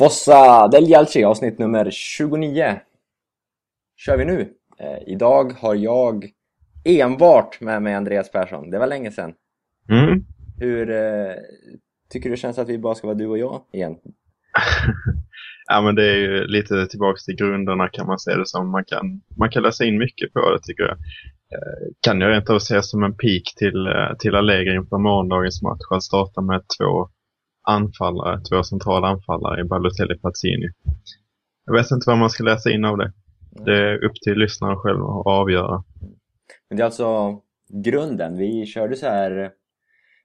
[0.00, 2.80] Fossa del Jalci, avsnitt nummer 29.
[3.96, 4.40] Kör vi nu.
[4.78, 6.30] Eh, idag har jag
[6.84, 8.70] enbart med mig Andreas Persson.
[8.70, 9.32] Det var länge sedan.
[9.88, 10.24] Mm.
[10.58, 11.34] Hur eh,
[12.10, 13.96] tycker du det känns att vi bara ska vara du och jag igen?
[15.66, 18.70] ja, men det är ju lite tillbaks till grunderna kan man säga det som.
[18.70, 20.96] Man kan, man kan läsa in mycket på det tycker jag.
[21.52, 25.62] Eh, kan jag rent av se som en peak till, eh, till Allegri inför morgondagens
[25.62, 27.08] match att starta med två
[27.62, 30.68] anfallare, två centrala anfallare i Balotelli Pazzini.
[31.64, 33.12] Jag vet inte vad man ska läsa in av det.
[33.50, 35.84] Det är upp till lyssnaren själv att avgöra.
[36.68, 37.40] Men det är alltså
[37.84, 38.36] grunden.
[38.36, 39.52] Vi körde så här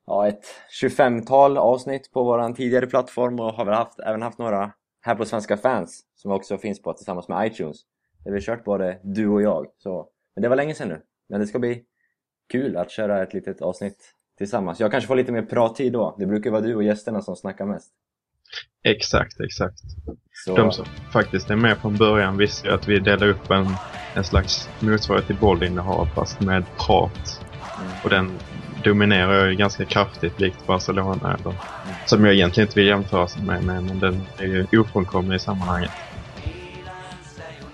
[0.05, 0.45] ja, ett
[0.83, 5.25] 25-tal avsnitt på vår tidigare plattform och har väl haft, även haft några här på
[5.25, 7.77] Svenska fans som också finns på tillsammans med iTunes.
[8.23, 9.67] Där vi har kört både du och jag.
[9.77, 11.01] Så, men det var länge sedan nu.
[11.29, 11.83] Men det ska bli
[12.51, 14.79] kul att köra ett litet avsnitt tillsammans.
[14.79, 16.15] Jag kanske får lite mer prattid då.
[16.19, 17.91] Det brukar vara du och gästerna som snackar mest.
[18.83, 19.79] Exakt, exakt.
[20.31, 20.55] Så...
[20.55, 23.67] De som faktiskt är med från början visste ju att vi delar upp en,
[24.13, 27.41] en slags motsvarighet till bollinnehav fast med prat.
[27.81, 27.91] Mm.
[28.03, 28.31] Och den
[28.83, 31.37] dominerar ju ganska kraftigt likt Barcelona.
[31.39, 31.55] Eller,
[32.05, 35.39] Som jag egentligen inte vill jämföra sig med, men, men den är ju ofrånkomlig i
[35.39, 35.91] sammanhanget.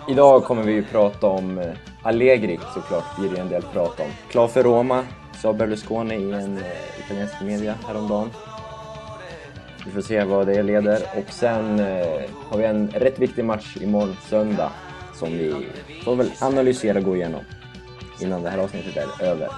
[0.10, 1.66] Idag kommer vi ju prata om eh,
[2.04, 4.08] Allegri såklart, blir det en del prat om.
[4.30, 5.06] Klar för Roma,
[5.42, 8.30] sa Berlusconi i en eh, italiensk media häromdagen.
[9.86, 11.02] Vi får se vad det leder.
[11.18, 14.72] Och sen eh, har vi en rätt viktig match imorgon söndag
[15.16, 15.68] som vi
[16.04, 17.42] får väl analysera och gå igenom
[18.20, 19.50] innan det här avsnittet är över.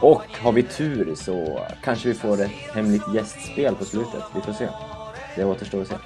[0.00, 4.22] Och har vi tur så kanske vi får ett hemligt gästspel på slutet.
[4.34, 4.68] Vi får se.
[5.36, 5.96] Det återstår att se.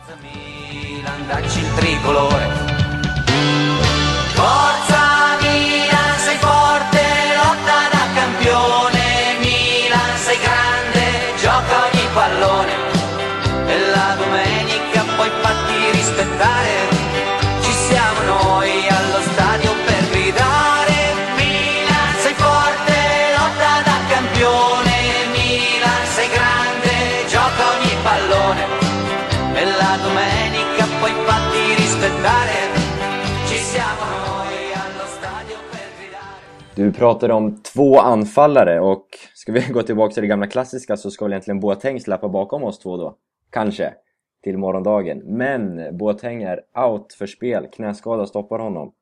[36.81, 41.11] Du pratade om två anfallare och ska vi gå tillbaka till det gamla klassiska så
[41.11, 43.19] ska väl egentligen Boateng släppa bakom oss två då.
[43.51, 43.95] Kanske.
[44.43, 45.19] Till morgondagen.
[45.19, 47.67] Men Boateng är out för spel.
[47.67, 48.95] Knäskada stoppar honom.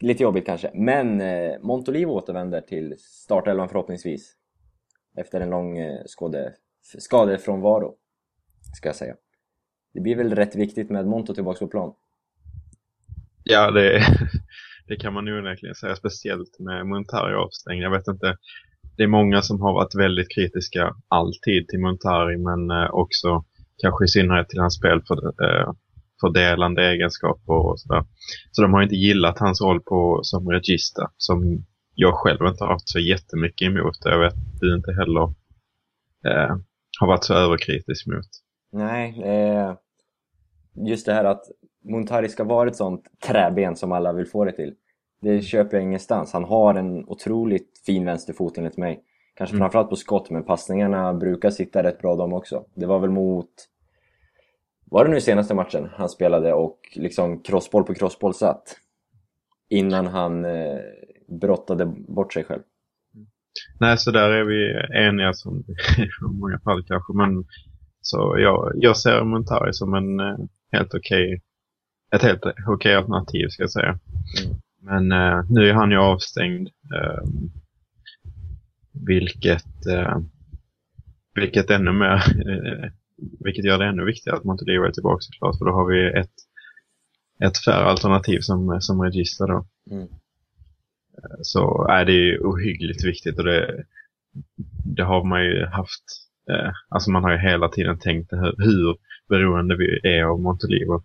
[0.00, 0.70] Lite jobbigt kanske.
[0.74, 4.32] Men eh, Montolivo återvänder till startelvan förhoppningsvis.
[5.16, 6.54] Efter en lång eh, skåde,
[6.98, 7.94] skadefrånvaro.
[8.76, 9.14] Ska jag säga.
[9.94, 11.94] Det blir väl rätt viktigt med Monto tillbaka på plan.
[13.44, 14.00] Ja, det,
[14.88, 17.82] det kan man ju onekligen säga, speciellt med Montari avstängd.
[17.82, 18.36] Jag vet inte,
[18.96, 23.44] det är många som har varit väldigt kritiska alltid till Montari, men eh, också
[23.82, 25.72] kanske i synnerhet till hans spel för, eh,
[26.20, 28.04] fördelande egenskaper och sådär.
[28.50, 31.64] Så de har inte gillat hans roll på, som regista, som
[31.94, 33.96] jag själv inte har haft så jättemycket emot.
[34.04, 35.22] Jag vet att du inte heller
[36.26, 36.56] eh,
[37.00, 38.28] har varit så överkritisk mot.
[38.72, 39.74] Nej, eh,
[40.88, 41.42] just det här att
[41.84, 44.74] Montari ska vara ett sånt träben som alla vill få det till.
[45.20, 46.32] Det köper jag ingenstans.
[46.32, 49.00] Han har en otroligt fin vänsterfot enligt mig.
[49.36, 49.62] Kanske Mm.
[49.64, 52.64] framförallt på skott, men passningarna brukar sitta rätt bra de också.
[52.74, 53.48] Det var väl mot...
[54.90, 58.76] Var det nu senaste matchen han spelade och liksom crossboll på crossboll satt?
[59.68, 60.78] Innan han eh,
[61.40, 62.62] brottade bort sig själv.
[63.80, 64.74] Nej, så där är vi
[65.08, 65.58] eniga som
[65.98, 66.08] i
[66.40, 67.12] många fall kanske.
[67.12, 67.44] Men
[68.00, 70.36] så jag, jag ser Montari som en eh,
[70.72, 71.42] helt okej,
[72.14, 73.98] ett helt okej alternativ ska jag säga.
[74.44, 74.56] Mm.
[74.80, 76.68] Men eh, nu är han ju avstängd.
[76.68, 77.22] Eh,
[79.06, 80.18] vilket, eh,
[81.34, 82.90] vilket ännu mer, eh,
[83.44, 85.58] vilket gör det ännu viktigare att Montolivo är tillbaka såklart.
[85.58, 86.34] För då har vi ett,
[87.44, 89.66] ett färre alternativ som, som register då.
[89.90, 90.08] Mm.
[91.42, 93.84] Så är det ju ohyggligt viktigt och det,
[94.96, 96.04] det har man ju haft.
[96.50, 98.96] Eh, alltså man har ju hela tiden tänkt hur, hur
[99.28, 101.02] beroende vi är av Montolivo.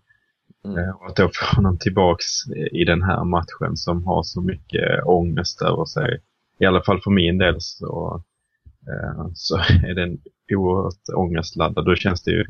[0.64, 0.78] Mm.
[0.78, 2.26] Eh, och att då få honom tillbaks
[2.72, 6.22] i den här matchen som har så mycket ångest över sig.
[6.58, 8.22] I alla fall för min del så,
[8.88, 10.18] eh, så är den
[10.56, 11.84] oerhört ångestladdad.
[11.84, 12.44] Då känns det ju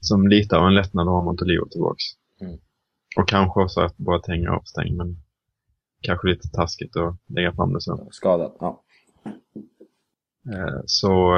[0.00, 2.02] som lite av en lättnad att ha Montolivo tillbaks.
[2.40, 2.58] Mm.
[3.16, 5.16] Och kanske också att bara tänga avstängd men
[6.02, 8.08] kanske lite taskigt att lägga fram det så.
[8.10, 8.82] Skadad, ja.
[10.52, 11.34] Eh, så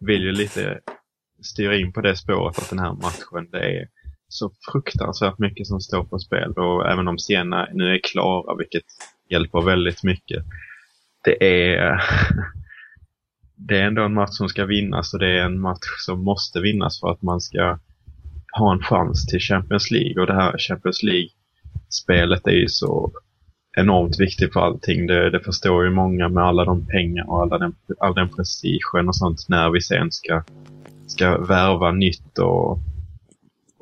[0.00, 0.80] vill ju lite
[1.42, 3.88] styra in på det spåret att den här matchen, det är
[4.32, 8.84] så fruktansvärt mycket som står på spel och även om Siena nu är klara, vilket
[9.30, 10.44] hjälper väldigt mycket,
[11.24, 12.02] det är
[13.56, 16.60] det är ändå en match som ska vinnas och det är en match som måste
[16.60, 17.78] vinnas för att man ska
[18.58, 23.12] ha en chans till Champions League och det här Champions League-spelet är ju så
[23.76, 25.06] enormt viktigt för allting.
[25.06, 29.08] Det, det förstår ju många med alla de pengar och alla den, all den prestigen
[29.08, 30.42] och sånt när vi sen ska,
[31.06, 32.78] ska värva nytt och,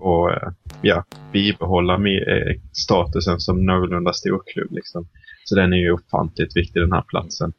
[0.00, 0.49] och eh,
[0.82, 4.73] ja, bibehålla eh, statusen som någorlunda storklubb.
[4.73, 5.08] Liksom.
[5.44, 7.52] Så den är ju ofantligt viktig den här platsen.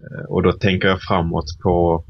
[0.00, 2.04] Eh, och då tänker jag framåt på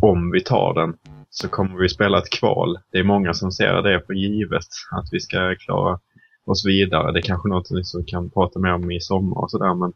[0.00, 0.96] om vi tar den
[1.30, 2.78] så kommer vi spela ett kval.
[2.92, 6.00] Det är många som ser det för givet att vi ska klara
[6.44, 7.12] oss vidare.
[7.12, 9.92] Det är kanske något som vi kan prata mer om i sommar och sådär men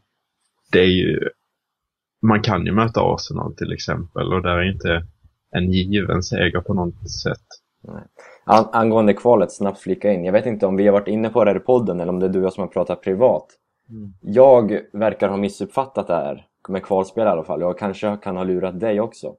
[0.71, 1.29] det är ju
[2.21, 5.07] man kan ju möta Arsenal till exempel och där är inte
[5.51, 7.47] en given seger på något sätt.
[7.83, 8.03] Nej.
[8.45, 10.25] An angående kvalet, snabbt flika in.
[10.25, 12.19] Jag vet inte om vi har varit inne på det här i podden eller om
[12.19, 13.47] det är du och jag som har pratat privat.
[13.89, 14.13] Mm.
[14.21, 17.61] Jag verkar ha missuppfattat det här med kvalspel i alla fall.
[17.61, 19.35] Jag kanske kan ha lurat dig också.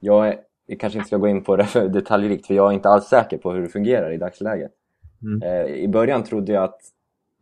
[0.00, 2.74] Jag är, vi kanske inte ska gå in på det för detaljrikt för jag är
[2.74, 4.72] inte alls säker på hur det fungerar i dagsläget.
[5.22, 5.42] Mm.
[5.42, 6.80] Eh, I början trodde jag att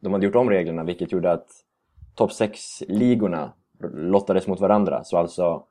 [0.00, 1.46] de hade gjort om reglerna vilket gjorde att
[2.14, 3.52] topp 6-ligorna
[3.92, 5.04] lottades mot varandra.
[5.04, 5.64] Så alltså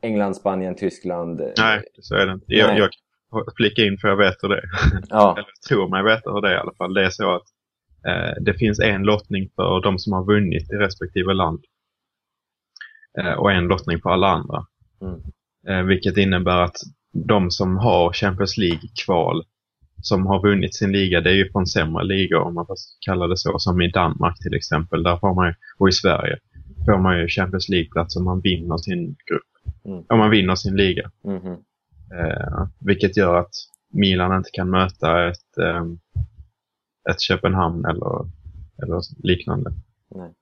[0.00, 1.40] England, Spanien, Tyskland...
[1.40, 2.44] Eh, Nej, så är det inte.
[2.48, 2.90] Jag, jag
[3.56, 4.68] flika in för jag vet hur det är.
[5.08, 5.32] Ja.
[5.38, 6.94] Eller tror mig veta hur det är i alla fall.
[6.94, 7.46] Det är så att
[8.06, 11.64] eh, det finns en lottning för de som har vunnit i respektive land.
[13.18, 14.66] Eh, och en lottning för alla andra.
[15.00, 15.20] Mm.
[15.68, 16.76] Eh, vilket innebär att
[17.12, 19.44] de som har Champions League-kval
[20.02, 23.26] som har vunnit sin liga, det är ju från sämre ligor om man får kalla
[23.26, 25.02] det så, som i Danmark till exempel.
[25.02, 26.38] Där får man ju, och i Sverige
[26.86, 29.52] får man ju Champions League-plats om man vinner sin grupp.
[29.84, 30.04] Mm.
[30.08, 31.10] Om man vinner sin liga.
[31.24, 31.56] Mm.
[32.12, 33.54] Eh, vilket gör att
[33.92, 35.84] Milan inte kan möta ett, eh,
[37.10, 38.28] ett Köpenhamn eller,
[38.82, 39.72] eller liknande.
[40.10, 40.34] Nej.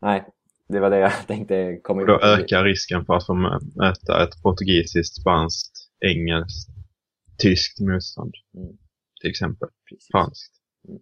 [0.00, 0.24] Nej,
[0.68, 3.34] det var det jag tänkte komma in Då ökar risken för att få
[3.74, 6.70] möta ett portugisiskt, spanskt, engelskt,
[7.42, 8.34] tyskt motstånd.
[8.54, 8.78] Mm.
[9.20, 9.68] Till exempel.
[10.12, 10.52] Franskt.
[10.88, 11.00] Mm.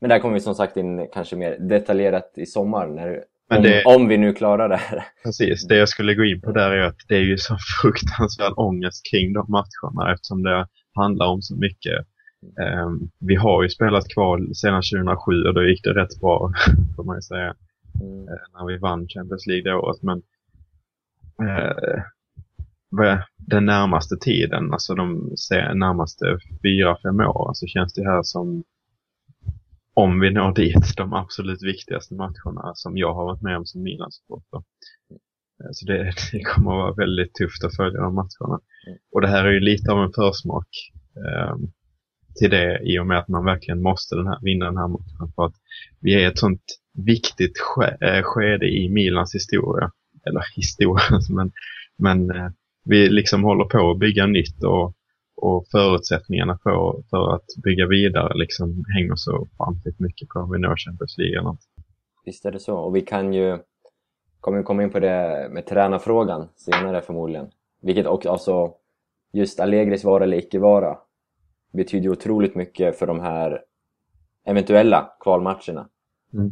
[0.00, 3.84] Men där kommer vi som sagt in kanske mer detaljerat i sommar när, om, det,
[3.84, 5.04] om, vi nu klarar det här.
[5.24, 8.52] Precis, det jag skulle gå in på där är att det är ju så fruktansvärd
[8.56, 12.06] ångest kring de matcherna eftersom det handlar om så mycket.
[12.86, 16.52] Um, vi har ju spelat kval sedan 2007 och då gick det rätt bra,
[16.96, 17.54] får man ju säga.
[18.00, 18.18] Mm.
[18.18, 20.02] Uh, när vi vann Champions League det året.
[20.02, 20.22] Men
[21.42, 22.02] uh,
[23.36, 25.14] den närmaste tiden, alltså de
[25.74, 28.64] närmaste fyra, fem åren så känns det här som
[29.96, 33.82] om vi når dit, de absolut viktigaste matcherna som jag har varit med om som
[33.82, 34.62] Milan-supporter.
[35.60, 38.60] Eh, så det, det, kommer att vara väldigt tufft att följa de matcherna.
[39.12, 40.68] Och det här är ju lite av en försmak
[41.16, 41.56] eh,
[42.38, 45.32] till det i och med att man verkligen måste den här, vinna den här matchen.
[45.34, 45.54] För att
[46.00, 46.64] vi är ett sånt
[46.94, 49.90] viktigt ske, eh, skede i Milans historia.
[50.26, 51.52] Eller historia, men,
[51.98, 52.50] men eh,
[52.84, 54.94] vi liksom håller på att bygga nytt och,
[55.36, 60.58] och förutsättningarna för, för att bygga vidare liksom hänger så ofantligt mycket på om vi
[60.58, 61.60] når Champions League eller något.
[62.24, 62.76] Visst är det så.
[62.76, 63.58] Och vi kan ju
[64.46, 67.50] kommer komma in på det med tränarfrågan senare förmodligen.
[67.82, 68.74] Vilket också, alltså,
[69.32, 70.98] just Allegris vara eller icke vara
[71.72, 73.62] betyder otroligt mycket för de här
[74.44, 75.88] eventuella kvalmatcherna.
[76.32, 76.50] Mm.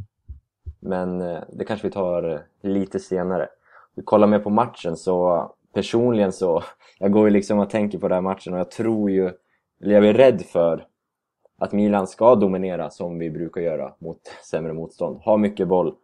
[0.81, 3.49] Men eh, det kanske vi tar lite senare.
[3.95, 6.63] Vi kollar mer på matchen så personligen så,
[6.99, 9.31] jag går ju liksom och tänker på den här matchen och jag tror ju,
[9.83, 10.87] eller jag är rädd för
[11.59, 15.17] att Milan ska dominera som vi brukar göra mot sämre motstånd.
[15.17, 15.95] Ha mycket boll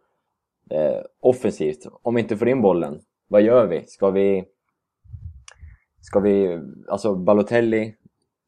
[0.69, 1.87] eh, offensivt.
[2.01, 3.83] Om vi inte får in bollen, vad gör vi?
[3.87, 4.45] Ska vi...
[6.01, 6.59] Ska vi...
[6.87, 7.95] Alltså Balotelli,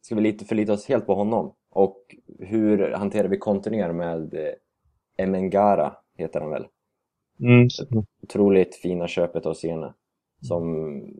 [0.02, 1.54] ska vi lite förlita oss helt på honom?
[1.70, 4.54] Och hur hanterar vi kontringar med eh,
[5.18, 6.68] Emengara, heter han väl?
[7.40, 7.68] Mm.
[8.24, 9.94] Otroligt fina köpet av Sena.
[10.44, 10.66] Som,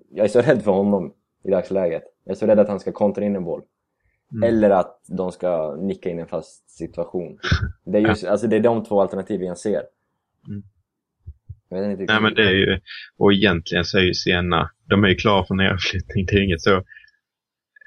[0.10, 1.14] jag är så rädd för honom
[1.44, 2.04] i dagsläget.
[2.24, 3.62] Jag är så rädd att han ska kontra in en boll.
[4.32, 4.50] Mm.
[4.50, 7.40] Eller att de ska nicka in en fast situation.
[7.86, 9.82] Det är, just, alltså det är de två alternativen jag ser.
[10.48, 10.64] Mm.
[11.70, 12.80] Jag inte Nej, men det är ju,
[13.18, 16.26] och egentligen så är ju Siena, de är ju klara för nedflyttning.
[16.26, 16.84] Det är inget så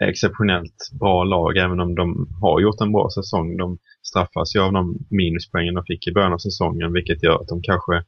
[0.01, 3.57] exceptionellt bra lag, även om de har gjort en bra säsong.
[3.57, 7.49] De straffas ju av de minuspoängen de fick i början av säsongen, vilket gör att
[7.49, 8.05] de kanske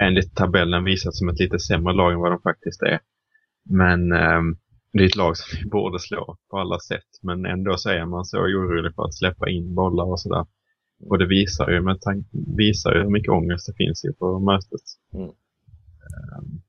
[0.00, 3.00] enligt tabellen visat som ett lite sämre lag än vad de faktiskt är.
[3.64, 4.40] Men eh,
[4.92, 7.08] det är ett lag som vi borde slå på alla sätt.
[7.22, 10.46] Men ändå så är man så orolig för att släppa in bollar och sådär.
[11.08, 11.98] Och det visar ju, med
[12.56, 14.86] visar ju hur mycket ångest det finns ju på mötet.
[15.14, 15.28] Mm.
[15.28, 16.62] Um,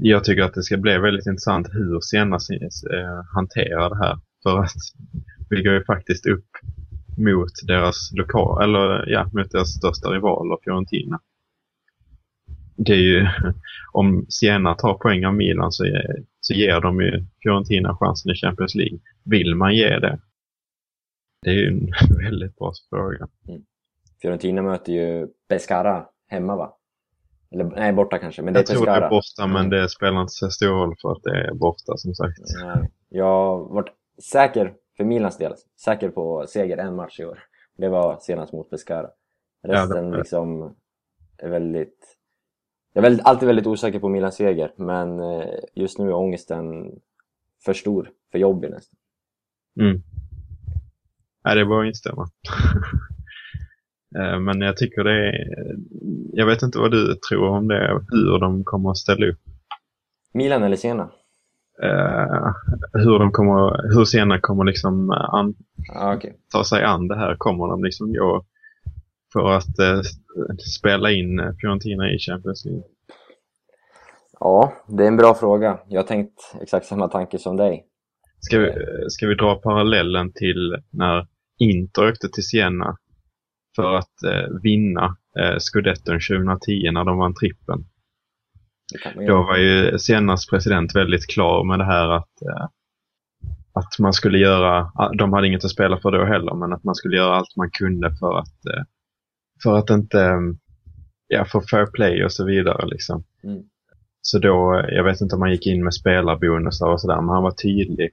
[0.00, 4.18] jag tycker att det ska bli väldigt intressant hur senast eh, hanterar det här.
[4.42, 4.82] För att
[5.50, 6.50] vi går ju faktiskt upp
[7.18, 11.20] mot deras lokal, eller ja, mot deras största rivaler, Fiorentina.
[12.76, 13.26] Det är ju,
[13.92, 15.84] om Siena tar poäng av Milan så,
[16.40, 18.98] så ger de ju Fiorentina chansen i Champions League.
[19.24, 20.18] Vill man ge det?
[21.42, 21.90] Det är ju en
[22.24, 23.28] väldigt bra fråga.
[24.22, 26.76] Fiorentina möter ju Pescara hemma va?
[27.50, 30.20] Eller, nej, borta kanske, men det är Jag tror det är borta, men det spelar
[30.20, 32.38] inte så stor roll för att det är borta som sagt.
[32.64, 32.90] Nej.
[33.08, 33.88] Jag har varit
[34.22, 35.54] säker, för Milans del,
[35.84, 37.38] säker på seger en match i år.
[37.76, 39.08] Det var senast mot Pescara.
[39.62, 40.74] Resten det- liksom
[41.38, 42.15] är väldigt...
[42.96, 46.90] Jag är alltid väldigt osäker på Milans seger, men eh, just nu är ångesten
[47.64, 48.96] för stor, för jobbig nästan.
[49.80, 50.02] Mm.
[51.44, 52.28] Nej, det är bara att instämma.
[54.18, 55.34] Eh, Men jag tycker det är...
[56.32, 59.38] Jag vet inte vad du tror om det, hur de kommer att ställa upp.
[60.34, 61.02] Milan eller Siena?
[61.82, 62.52] Eh,
[62.92, 65.54] hur de kommer, hur Siena kommer liksom an,
[65.94, 66.36] Ah, okej.
[66.52, 67.36] ta sig an det här.
[67.38, 68.44] Kommer de liksom gå
[69.36, 70.00] för att eh,
[70.78, 72.82] spela in eh, Fiorentina i Champions League?
[74.40, 75.78] Ja, det är en bra fråga.
[75.88, 77.84] Jag har tänkt exakt samma tanke som dig.
[78.40, 78.72] Ska vi,
[79.08, 81.26] ska vi dra parallellen till när
[81.58, 82.96] Inter åkte till Siena
[83.76, 87.84] för att eh, vinna eh, Scudetton 2010 när de vann trippen.
[89.26, 92.66] Då var ju Sienas president väldigt klar med det här att, eh,
[93.72, 96.94] att man skulle göra, de hade inget att spela för då heller, men att man
[96.94, 98.82] skulle göra allt man kunde för att, eh,
[99.62, 100.40] för att inte, eh,
[101.28, 103.24] ja, få fair play och så vidare liksom.
[103.44, 103.62] Mm.
[104.20, 107.42] Så då, jag vet inte om han gick in med spelarbonusar och sådär, men han
[107.42, 108.10] var tydlig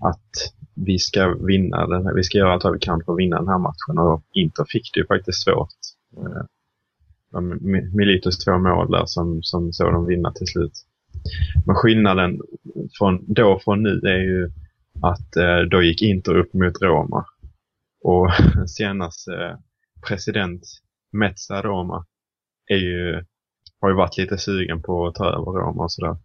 [0.00, 3.18] att vi ska vinna den här, vi ska göra allt vad vi kan för att
[3.18, 5.68] vinna den här matchen och Inter fick det ju faktiskt svårt.
[6.16, 6.32] Mm.
[6.32, 6.44] Eh,
[7.94, 10.72] Militos två mål där som, som såg dem vinna till slut.
[11.66, 12.40] Men skillnaden
[12.98, 14.50] från då från nu är ju
[15.02, 17.24] att eh, då gick Inter upp mot Roma.
[18.02, 18.30] Och
[18.66, 19.58] senast eh,
[20.08, 20.62] president
[21.12, 22.06] Mezza Roma
[22.70, 23.24] är ju,
[23.80, 26.16] har ju varit lite sugen på att ta över Roma och sådär.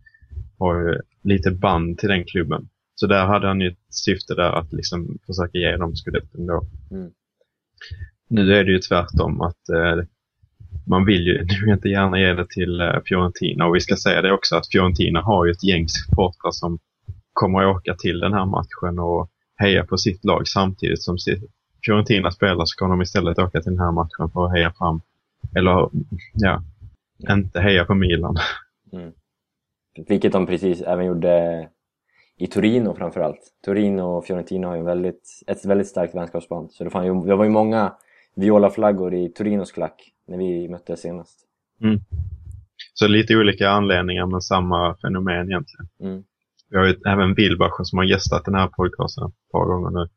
[0.59, 2.69] Har ju lite band till den klubben.
[2.95, 6.67] Så där hade han ju ett syfte där att liksom försöka ge dem skudetten då.
[6.91, 7.12] Mm.
[8.29, 10.05] Nu är det ju tvärtom att eh,
[10.88, 14.21] man vill ju nu inte gärna ge det till eh, Fiorentina och vi ska säga
[14.21, 16.79] det också att Fiorentina har ju ett gäng supportrar som
[17.33, 21.48] kommer att åka till den här matchen och heja på sitt lag samtidigt som si-
[21.86, 25.01] Fiorentina spelar så kommer de istället åka till den här matchen för att heja fram,
[25.55, 25.89] eller
[26.33, 26.63] ja,
[27.29, 28.36] inte heja på Milan.
[28.93, 29.12] Mm.
[30.07, 31.67] Vilket de precis även gjorde
[32.38, 33.39] i Torino framförallt.
[33.65, 36.71] Torino och Fiorentina har ju en väldigt, ett väldigt starkt vänskapsband.
[36.71, 37.93] Så det, fan ju, det var ju många
[38.36, 41.39] violaflaggor i Torinos klack när vi möttes senast.
[42.93, 45.88] Så lite olika anledningar men samma fenomen egentligen.
[46.00, 46.24] Mm.
[46.69, 50.07] Vi har ju även Wilbacher som har gästat den här podcasten ett par gånger nu.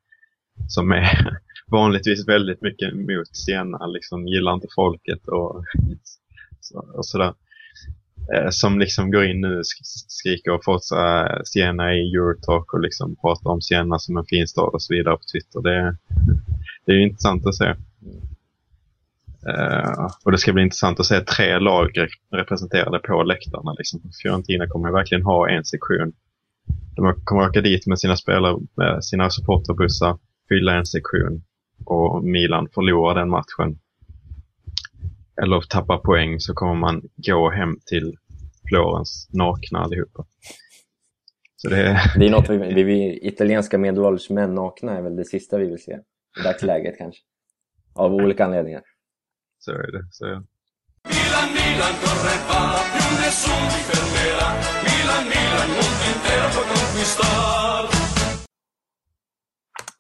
[0.69, 1.39] Som är
[1.73, 5.65] vanligtvis väldigt mycket mot Siena, liksom gillar inte folket och,
[6.97, 7.35] och sådär.
[8.35, 9.67] Eh, som liksom går in nu och
[10.09, 14.75] skriker och Forza Siena i Eurotalk och liksom pratar om Siena som en fin stad
[14.75, 15.61] och så vidare på Twitter.
[15.63, 15.97] Det,
[16.87, 17.75] det är ju intressant att se.
[19.49, 23.75] Uh, och det ska bli intressant att se tre lag re- representerade på läktarna.
[23.79, 24.01] Liksom.
[24.23, 26.13] Fiorentina kommer verkligen ha en sektion.
[26.97, 31.43] De kommer åka dit med sina spelare, med sina supporterbussar, fylla en sektion
[31.87, 33.79] och Milan förlorar den matchen.
[35.43, 38.17] Eller tappar poäng så kommer man gå hem till
[38.69, 40.25] Florens nakna allihopa.
[41.57, 45.17] Så det är, Det är något vi, vi, vi italienska medelålders män nakna är väl
[45.17, 45.99] det sista vi vill se.
[46.41, 47.21] I dagsläget kanske.
[47.95, 48.83] Av olika anledningar.
[49.59, 50.09] så är det.
[50.11, 50.43] Så är det.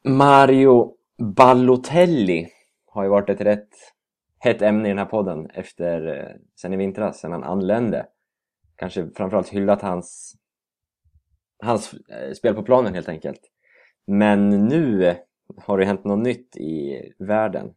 [0.04, 2.48] Mario Balotelli
[2.86, 3.68] har ju varit ett rätt
[4.38, 8.06] hett ämne i den här podden efter, eh, sen i vintras, sen han anlände.
[8.76, 10.36] Kanske framförallt hyllat hans,
[11.62, 13.40] hans eh, spel på planen helt enkelt.
[14.06, 15.14] Men nu
[15.56, 17.74] har det hänt något nytt i världen.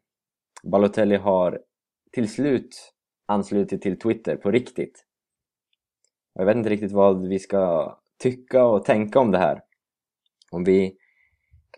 [0.64, 1.62] Balotelli har
[2.12, 2.94] till slut
[3.26, 5.06] anslutit till Twitter på riktigt.
[6.34, 9.62] Och jag vet inte riktigt vad vi ska tycka och tänka om det här.
[10.52, 10.98] Om vi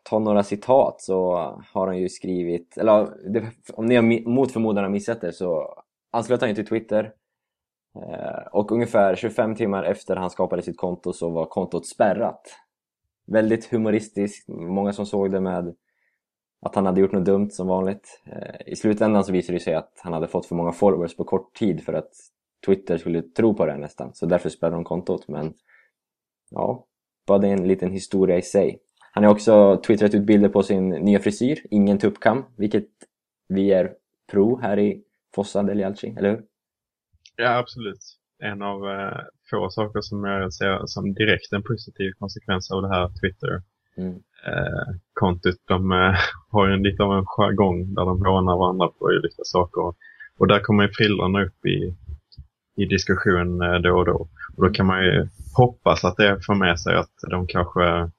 [0.09, 1.35] Ta några citat så
[1.73, 5.73] har han ju skrivit, eller det, om ni har mot förmodan har missat det så
[6.11, 7.13] anslöt han ju till Twitter
[7.95, 12.41] eh, och ungefär 25 timmar efter han skapade sitt konto så var kontot spärrat.
[13.27, 15.75] Väldigt humoristiskt, många som såg det med
[16.61, 18.21] att han hade gjort något dumt som vanligt.
[18.25, 21.23] Eh, I slutändan så visade det sig att han hade fått för många followers på
[21.23, 22.11] kort tid för att
[22.65, 25.27] Twitter skulle tro på det nästan, så därför spärrade de kontot.
[25.27, 25.53] Men
[26.49, 26.85] ja,
[27.27, 28.79] bara det är en liten historia i sig.
[29.17, 32.87] Han har också twittrat ut bilder på sin nya frisyr, ingen tuppkam, vilket
[33.49, 33.91] vi är
[34.31, 35.03] pro här i
[35.35, 36.41] Fossa del Jalci, eller hur?
[37.35, 37.99] Ja, absolut.
[38.43, 39.19] En av eh,
[39.49, 43.61] få saker som jag ser som direkt en positiv konsekvens av det här Twitter
[43.97, 44.13] Mm.
[44.47, 45.55] eh, kontot.
[45.67, 46.15] De eh,
[46.51, 49.93] har ju en lite av en jargong där de hånar varandra på olika saker.
[50.37, 51.95] Och där kommer ju föräldrarna upp i,
[52.75, 54.27] i diskussion eh, då och då.
[54.57, 58.11] Och då kan man ju hoppas att det får med sig att de kanske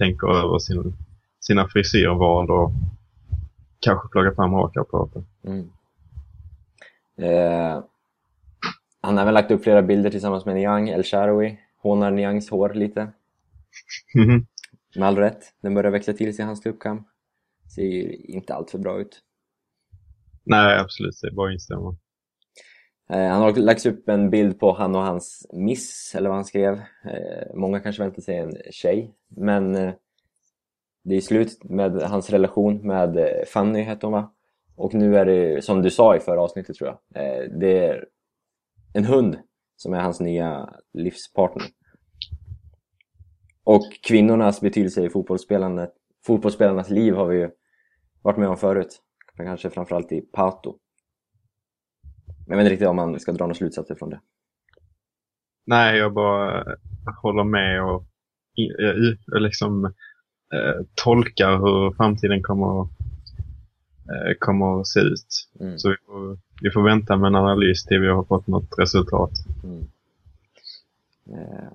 [0.00, 0.96] tänker över sin,
[1.40, 2.70] sina frisyrval och
[3.80, 5.24] kanske pluggar fram rakapparater.
[5.44, 5.70] Mm.
[7.16, 7.84] Eh,
[9.00, 11.56] han har även lagt upp flera bilder tillsammans med Niang El Shaarawy.
[11.82, 13.12] Hånar Niangs hår lite.
[14.14, 14.46] Mhm.
[14.96, 15.42] Med all rätt.
[15.62, 17.04] Den börjar växa till sig i hans tuppkam.
[17.74, 19.20] Ser ju inte allt för bra ut.
[20.44, 21.18] Nej, absolut.
[21.22, 21.96] Det är bara att instämma.
[23.12, 26.44] Eh, han har lagt upp en bild på han och hans miss, eller vad han
[26.44, 26.72] skrev.
[27.04, 29.92] Eh, många kanske väntar sig en tjej, men eh,
[31.04, 34.32] det är slut med hans relation med Fanny, hette hon va?
[34.76, 36.98] Och nu är det, som du sa i förra avsnittet tror jag,
[37.60, 38.04] det är
[38.94, 39.38] en hund
[39.76, 41.66] som är hans nya livspartner.
[43.64, 45.92] Och kvinnornas betydelse i fotbollsspelandet,
[46.26, 47.50] fotbollsspelarnas liv har vi ju
[48.22, 49.02] varit med om förut.
[49.34, 50.78] Men kanske framförallt i Pato.
[52.50, 54.20] Men jag vet inte riktigt om man ska dra några slutsatser från det.
[55.66, 56.64] Nej, jag bara
[57.22, 58.04] håller med och
[58.56, 59.84] i, i, liksom
[60.54, 65.48] eh, tolkar hur framtiden kommer, eh, kommer att se ut.
[65.60, 65.78] Mm.
[65.78, 69.30] Så vi får, vi får vänta med en analys till vi har fått något resultat.
[69.64, 69.86] Mm.
[71.26, 71.72] Eh,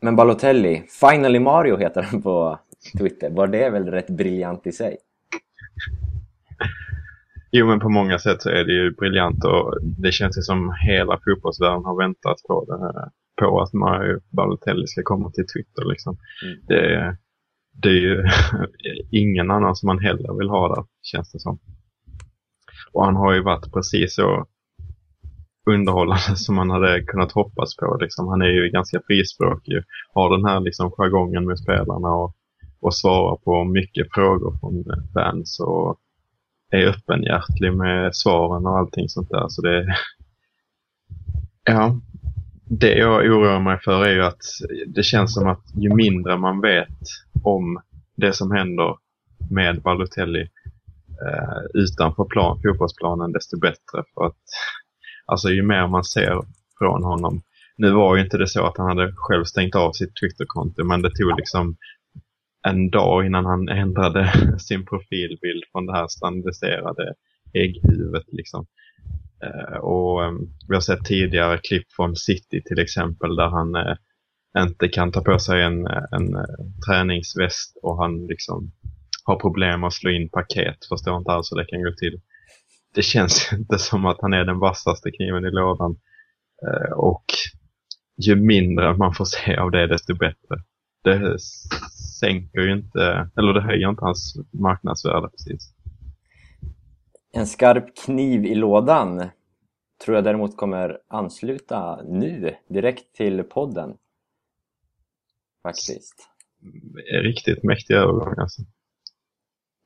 [0.00, 2.58] Men Balotelli, Finally Mario heter han på
[2.98, 3.30] Twitter.
[3.30, 4.96] Var det väl rätt briljant i sig?
[7.56, 10.74] Jo, men på många sätt så är det ju briljant och det känns ju som
[10.86, 15.84] hela fotbollsvärlden har väntat på det här, på att Mario Balotelli ska komma till Twitter
[15.84, 16.16] liksom.
[16.44, 16.58] Mm.
[16.68, 17.16] Det,
[17.82, 18.24] det är ju
[19.22, 21.58] ingen annan som man heller vill ha där, känns det som.
[22.92, 24.46] Och han har ju varit precis så
[25.70, 27.98] underhållande som man hade kunnat hoppas på.
[28.00, 28.28] Liksom.
[28.28, 29.82] Han är ju ganska frispråkig,
[30.14, 32.34] har den här liksom jargongen med spelarna och,
[32.80, 34.84] och svarar på mycket frågor från
[35.14, 36.00] fans och
[36.74, 39.48] är öppenhjärtlig med svaren och allting sånt där.
[39.48, 39.96] Så det,
[41.64, 42.00] ja,
[42.64, 44.42] det jag oroar mig för är ju att
[44.86, 46.98] det känns som att ju mindre man vet
[47.42, 47.80] om
[48.16, 48.96] det som händer
[49.50, 50.42] med Balotelli
[51.26, 54.04] eh, utanför plan, fotbollsplanen desto bättre.
[54.14, 54.42] För att
[55.26, 56.40] alltså ju mer man ser
[56.78, 57.42] från honom.
[57.76, 61.02] Nu var ju inte det så att han hade själv stängt av sitt Twitterkonto men
[61.02, 61.76] det tog liksom
[62.64, 67.14] en dag innan han ändrade sin profilbild från det här standardiserade
[67.52, 68.66] ägghuvudet liksom.
[69.44, 70.32] Eh, och eh,
[70.68, 73.96] vi har sett tidigare klipp från City till exempel där han eh,
[74.58, 78.72] inte kan ta på sig en, en eh, träningsväst och han liksom
[79.24, 80.76] har problem att slå in paket.
[80.88, 82.20] Förstår inte alls hur det kan gå till.
[82.94, 85.96] Det känns inte som att han är den vassaste kniven i lådan.
[86.66, 87.24] Eh, och
[88.26, 90.56] ju mindre man får se av det desto bättre.
[91.04, 91.38] Det
[92.24, 95.74] sänker ju inte, eller det höjer inte hans marknadsvärde precis.
[97.32, 99.28] En skarp kniv i lådan
[100.04, 103.96] tror jag däremot kommer ansluta nu direkt till podden.
[105.62, 106.28] Faktiskt.
[107.22, 108.62] Riktigt mäktig övergång alltså.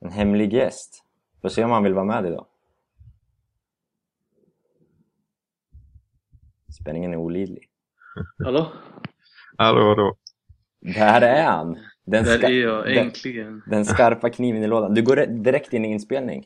[0.01, 1.03] En hemlig gäst.
[1.41, 2.45] Får se om han vill vara med idag.
[6.81, 7.69] Spänningen är olidlig.
[8.43, 8.71] Hallå?
[9.57, 10.17] Hallå, hallå.
[10.81, 11.77] Där är han!
[12.09, 13.61] Den, Där är jag, den, äntligen.
[13.67, 14.93] den skarpa kniven i lådan.
[14.93, 16.45] Du går re- direkt in i inspelning.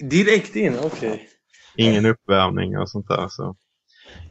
[0.00, 1.28] Direkt in, okej.
[1.76, 3.28] Ingen uppvärmning och sånt där.
[3.28, 3.56] Så.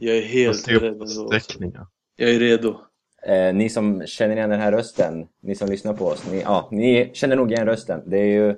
[0.00, 1.86] Jag är helt sträckningar.
[2.16, 2.80] Jag är redo.
[3.26, 6.68] Eh, ni som känner igen den här rösten, ni som lyssnar på oss, ni, ja,
[6.72, 8.02] ni känner nog igen rösten.
[8.10, 8.56] Det är ju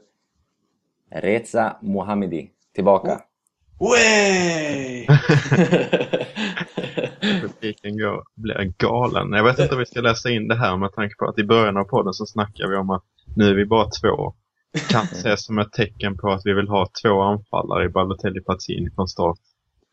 [1.11, 3.21] Reza Mohammedi tillbaka.
[3.81, 5.07] Way!
[7.67, 9.33] Publiken går, blir galen.
[9.33, 11.45] Jag vet inte om vi ska läsa in det här med tanke på att i
[11.45, 13.05] början av podden så snackar vi om att
[13.37, 14.35] nu är vi bara två.
[14.89, 18.91] Kan ses som ett tecken på att vi vill ha två anfallare i Balotelli Pazzini
[18.95, 19.39] från start.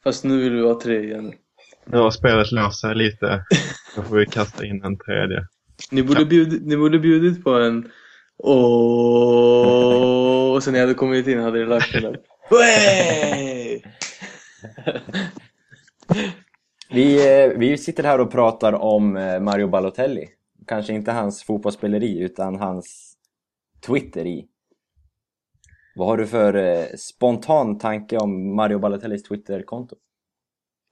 [0.04, 1.34] Fast nu vill vi vara tre igen.
[1.86, 3.46] Nu har spelet löst sig lite.
[3.96, 5.48] Då får vi kasta in en tredje.
[5.92, 7.90] Ni borde, bjudit, ni borde bjudit på en
[8.38, 9.34] Åh,
[10.56, 12.20] och sen när jag hade kommit in hade det lagt den där.
[16.94, 20.30] Vi, eh, vi sitter här och pratar om eh, Mario Balotelli.
[20.68, 23.18] Kanske inte hans fotbollsspeleri utan hans
[23.86, 24.48] Twitteri.
[25.96, 29.96] Vad har du för eh, spontan tanke om Mario Balotellis Twitterkonto?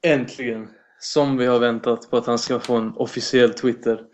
[0.06, 0.70] Äntligen!
[1.00, 4.06] Som vi har väntat på att han ska få en officiell Twitter.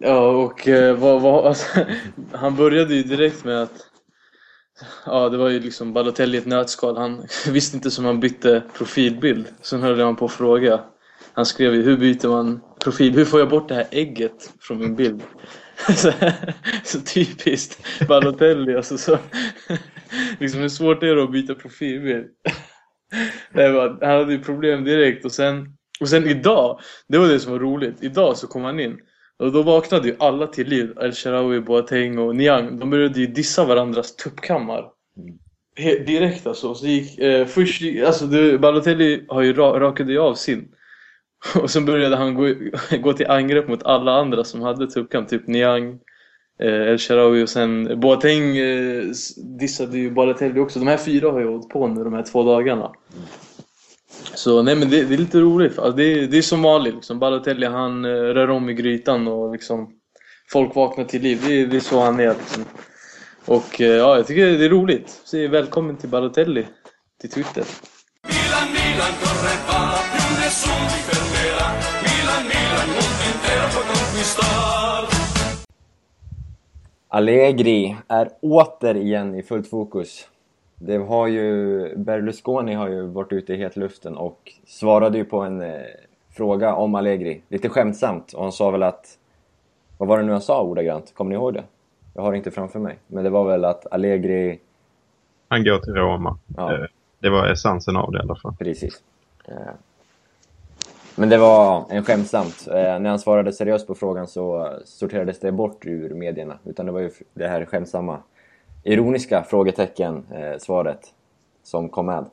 [0.00, 0.68] Ja, och
[0.98, 1.80] vad, vad, alltså,
[2.32, 3.93] han började ju direkt med att
[5.06, 6.96] Ja, det var ju liksom Balotelli i ett nötskal.
[6.96, 9.46] Han visste inte som han bytte profilbild.
[9.60, 10.80] Sen höll han på att fråga.
[11.32, 13.12] Han skrev ju, hur byter man profil?
[13.12, 15.22] Hur får jag bort det här ägget från min bild?
[15.96, 16.12] Så,
[16.84, 19.18] så typiskt Balotelli alltså så,
[20.40, 22.26] liksom hur svårt är det att byta profilbild?
[23.52, 27.52] Var, han hade ju problem direkt och sen, och sen idag, det var det som
[27.52, 28.98] var roligt, idag så kom han in
[29.38, 33.26] och då vaknade ju alla till liv, El Shaarawy, Boateng och Niang, de började ju
[33.26, 34.84] dissa varandras tuppkammar.
[35.78, 40.18] He- Direkt alltså, så gick, eh, först, alltså det, Balotelli har ju ra, rakade ju
[40.18, 40.68] av sin.
[41.62, 42.54] Och sen började han gå,
[43.02, 45.98] gå till angrepp mot alla andra som hade tuppkam, typ Niang,
[46.60, 49.04] eh, El Shaarawy och sen Boateng eh,
[49.58, 50.78] dissade ju Balotelli också.
[50.78, 52.92] De här fyra har ju hållit på nu de här två dagarna.
[54.34, 55.78] Så nej men det, det är lite roligt.
[55.78, 57.18] Alltså, det, är- det är som vanligt liksom.
[57.18, 59.90] Balotelli han eh, rör om i grytan och liksom
[60.52, 61.42] folk vaknar till liv.
[61.46, 62.64] Det, det är så han är liksom.
[63.46, 65.20] Och eh, ja, jag tycker det är roligt.
[65.24, 66.66] Så välkommen till Balotelli
[67.20, 67.64] till Twitter.
[68.28, 69.80] Milan, Milan, corre va,
[70.12, 71.66] più nessuno ti fermerà.
[72.06, 75.08] Milan, Milan, mondo intero puoi conquistar.
[77.08, 80.28] Allegri är återigen i fullt fokus.
[80.78, 85.62] Det har ju, Berlusconi har ju varit ute i hetluften och svarade ju på en
[85.62, 85.80] eh,
[86.30, 88.32] fråga om Allegri, lite skämtsamt.
[88.32, 89.18] Och han sa väl att,
[89.98, 91.14] vad var det nu han sa ordagrant?
[91.14, 91.64] Kommer ni ihåg det?
[92.14, 92.98] Jag har det inte framför mig.
[93.06, 94.60] Men det var väl att Allegri,
[95.48, 96.38] Han går till Roma.
[96.56, 96.72] Ja.
[96.74, 96.84] Eh,
[97.20, 98.54] Det var essensen av det i alla fall.
[98.58, 99.02] precis.
[99.48, 99.54] Eh,
[101.16, 102.68] Men det var en skämtsamt.
[102.68, 106.58] Eh, När han svarade seriöst på frågan så sorterades det bort ur medierna.
[106.64, 108.18] Utan det var ju det här skämtsamma,
[108.84, 111.00] ironiska frågetecken, eh, svaret,
[111.62, 112.26] som kom med.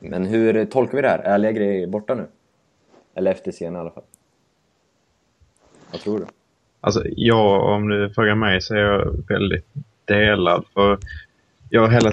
[0.00, 1.18] Men hur tolkar vi det här?
[1.18, 2.26] Är Allegri borta nu?
[3.14, 4.04] Eller efter scenen i alla fall?
[5.90, 6.26] Vad tror du?
[6.80, 9.66] Alltså, jag, om du frågar mig så är jag väldigt
[10.04, 10.64] delad.
[10.74, 10.98] För
[11.68, 12.12] jag, hela,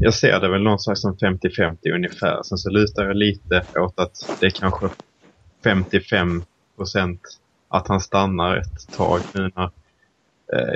[0.00, 2.42] jag ser det väl någonstans som 50-50 ungefär.
[2.42, 4.88] Sen så lutar jag lite åt att det är kanske
[5.64, 6.42] 55
[6.76, 7.20] procent
[7.68, 9.70] att han stannar ett tag nu när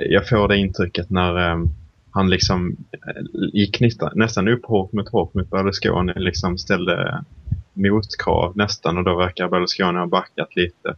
[0.08, 1.64] jag får det intrycket när eh,
[2.10, 3.80] han liksom eh, gick
[4.14, 7.24] nästan, upp hårt mot hårt mot Berlusconi, liksom ställde
[7.72, 10.96] motkrav nästan och då verkar Berlusconi ha backat lite.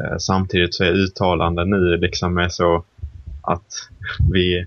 [0.00, 2.84] Eh, samtidigt så är uttalanden nu liksom är så
[3.42, 3.72] att
[4.32, 4.66] vi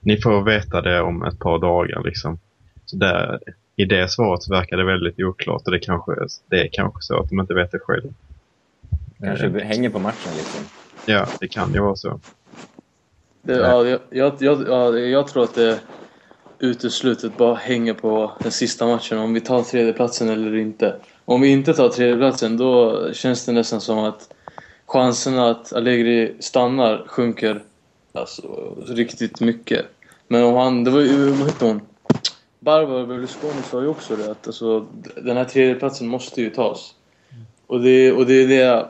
[0.00, 2.38] ni får veta det om ett par dagar liksom.
[2.84, 3.40] Så där,
[3.76, 6.12] I det svaret så verkar det väldigt oklart och det, kanske,
[6.50, 8.14] det är kanske så att de inte vet det själv.
[9.18, 10.83] Kanske Eh, hänger på matchen liksom.
[11.06, 12.20] Ja, det kan ju vara så.
[13.42, 15.80] Det, ja, jag, jag, jag, ja, jag tror att det
[16.58, 19.18] uteslutet bara hänger på den sista matchen.
[19.18, 20.96] Om vi tar tredjeplatsen eller inte.
[21.24, 24.34] Om vi inte tar tredjeplatsen då känns det nästan som att
[24.86, 27.62] chanserna att Allegri stannar sjunker
[28.12, 29.86] alltså, riktigt mycket.
[30.28, 31.80] Men om han, det var ju, vad hette hon?
[32.60, 34.86] Barbara Berlusconi sa ju också det att alltså,
[35.22, 36.94] den här tredjeplatsen måste ju tas.
[37.66, 38.88] Och det, och det är det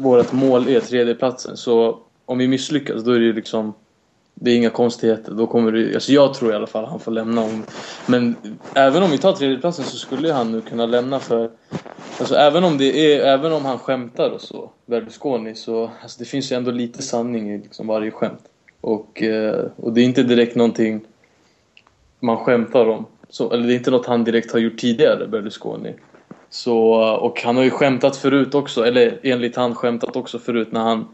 [0.00, 1.56] vårt mål är, tredjeplatsen.
[1.56, 3.74] Så om vi misslyckas då är det ju liksom
[4.34, 5.32] det är inga konstigheter.
[5.32, 7.40] Då kommer det, alltså jag tror i alla fall han får lämna.
[7.40, 7.62] Om,
[8.06, 8.36] men
[8.74, 11.50] även om vi tar tredjeplatsen så skulle han nu kunna lämna för...
[12.18, 16.24] Alltså även om, det är, även om han skämtar och så, Berlusconi, så alltså det
[16.24, 18.42] finns ju ändå lite sanning i liksom varje skämt.
[18.80, 21.00] Och, eh, och det är inte direkt någonting
[22.20, 23.06] man skämtar om.
[23.28, 25.94] Så, eller det är inte något han direkt har gjort tidigare, Berlusconi.
[26.50, 30.80] Så, och han har ju skämtat förut också, eller enligt han skämtat också förut när
[30.80, 31.08] han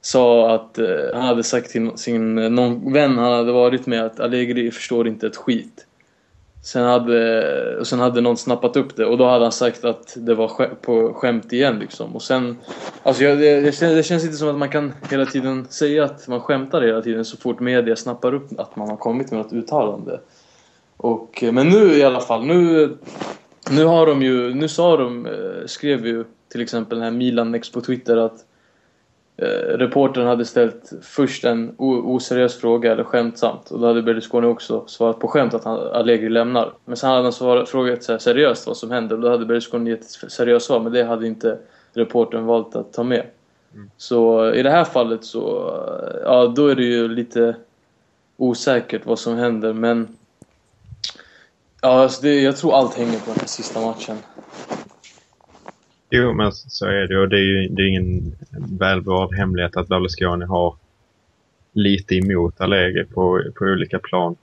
[0.00, 4.04] sa att eh, han hade sagt till sin eh, någon vän han hade varit med
[4.04, 5.86] att Allegri förstår inte ett skit.
[6.62, 10.14] Sen hade, och sen hade någon snappat upp det och då hade han sagt att
[10.16, 12.14] det var sk på skämt igen liksom.
[12.16, 12.56] Och sen,
[13.02, 16.04] alltså jag, det, det, känns, det känns inte som att man kan hela tiden säga
[16.04, 19.40] att man skämtar hela tiden så fort media snappar upp att man har kommit med
[19.40, 20.20] något uttalande.
[20.96, 22.96] Och, eh, men nu i alla fall, nu,
[23.70, 27.52] nu har de ju, nu sa de, eh, skrev ju till exempel den här Milan
[27.52, 28.44] Next på Twitter att
[29.36, 34.84] eh, reportern hade ställt först en oseriös fråga eller skämtsamt och då hade Berlusconi också
[34.86, 36.72] svarat på skämt att han, Allegri lämnar.
[36.84, 39.46] Men sen hade han svarat, frågat så här, seriöst vad som händer och då hade
[39.46, 41.58] Berlusconi gett ett seriöst svar men det hade inte
[41.92, 43.26] reportern valt att ta med.
[43.96, 45.74] Så eh, i det här fallet så,
[46.24, 47.56] ja då är det ju lite
[48.36, 50.16] osäkert vad som händer men
[51.82, 54.16] Ja, alltså det, jag tror allt hänger på den här sista matchen.
[56.10, 57.20] Jo, men så är det.
[57.20, 58.36] Och det är ju det är ingen
[58.78, 60.74] välbevarad hemlighet att Berlusconi har
[61.72, 64.36] lite emot Allegri på, på olika plan.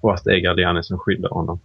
[0.00, 1.60] Och att det är Gardiani som skyddar honom.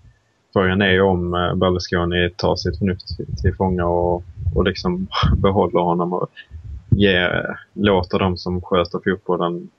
[0.53, 4.23] Frågan är ju om eh, Berlusconi tar sitt förnuft till, till fånga och,
[4.55, 6.29] och liksom behåller honom och
[6.89, 9.69] ger, låter de som sköter fotbollen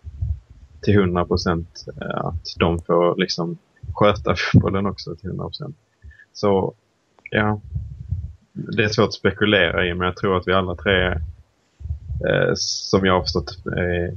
[0.81, 1.85] till 100 procent.
[2.01, 3.59] Eh, att de får liksom
[3.95, 5.77] sköta fotbollen också till 100 procent.
[6.33, 6.75] Så
[7.31, 7.61] ja,
[8.53, 11.07] det är svårt att spekulera i men jag tror att vi alla tre
[12.29, 13.59] eh, som jag har förstått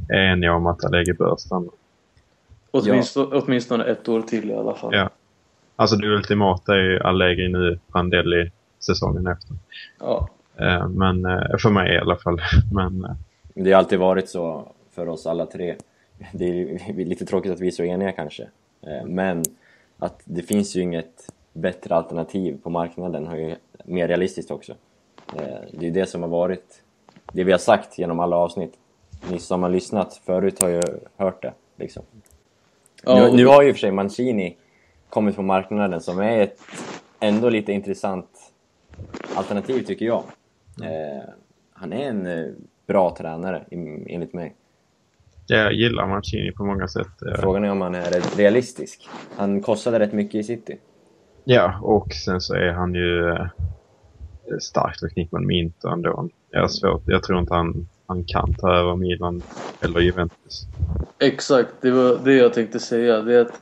[0.09, 1.71] är eniga om att Allegri bör stanna.
[2.71, 3.41] Åtminstone, ja.
[3.45, 4.95] åtminstone ett år till i alla fall.
[4.95, 5.09] Ja.
[5.75, 9.55] Alltså det ultimata är ju Allegri nu, Prandelli säsongen efter.
[9.99, 10.29] Ja.
[10.57, 12.41] Eh, men eh, för mig i alla fall.
[12.73, 13.11] Men, eh.
[13.53, 15.75] det har alltid varit så för oss alla tre.
[16.31, 18.47] Det är lite tråkigt att vi är så eniga kanske.
[19.05, 19.43] Men
[19.99, 23.55] att det finns ju inget bättre alternativ på marknaden ju
[23.85, 24.75] mer realistiskt också.
[25.71, 26.81] Det är det som har varit
[27.33, 28.73] det vi har sagt genom alla avsnitt.
[29.31, 30.81] Ni som har lyssnat förut har ju
[31.17, 32.03] hört det liksom.
[33.05, 34.57] Nu, nu har ju och för sig Mancini
[35.09, 36.59] kommit på marknaden som är ett
[37.19, 38.51] ändå lite intressant
[39.35, 40.23] alternativ tycker jag.
[40.83, 41.23] Eh,
[41.73, 42.53] han är en eh,
[42.87, 43.65] bra tränare
[44.07, 44.53] enligt mig.
[45.47, 47.21] Jag gillar Mancini på många sätt.
[47.27, 47.41] Eh.
[47.41, 49.09] Frågan är om han är realistisk.
[49.37, 50.77] Han kostade rätt mycket i City.
[51.43, 53.47] Ja, och sen så är han ju eh,
[54.59, 56.29] starkt förknippad med Inter ändå.
[56.51, 57.03] Jag, har svårt.
[57.05, 59.41] jag tror inte han, han kan ta över Milan
[59.81, 60.67] eller Juventus.
[61.19, 63.21] Exakt, det var det jag tänkte säga.
[63.21, 63.61] Det är att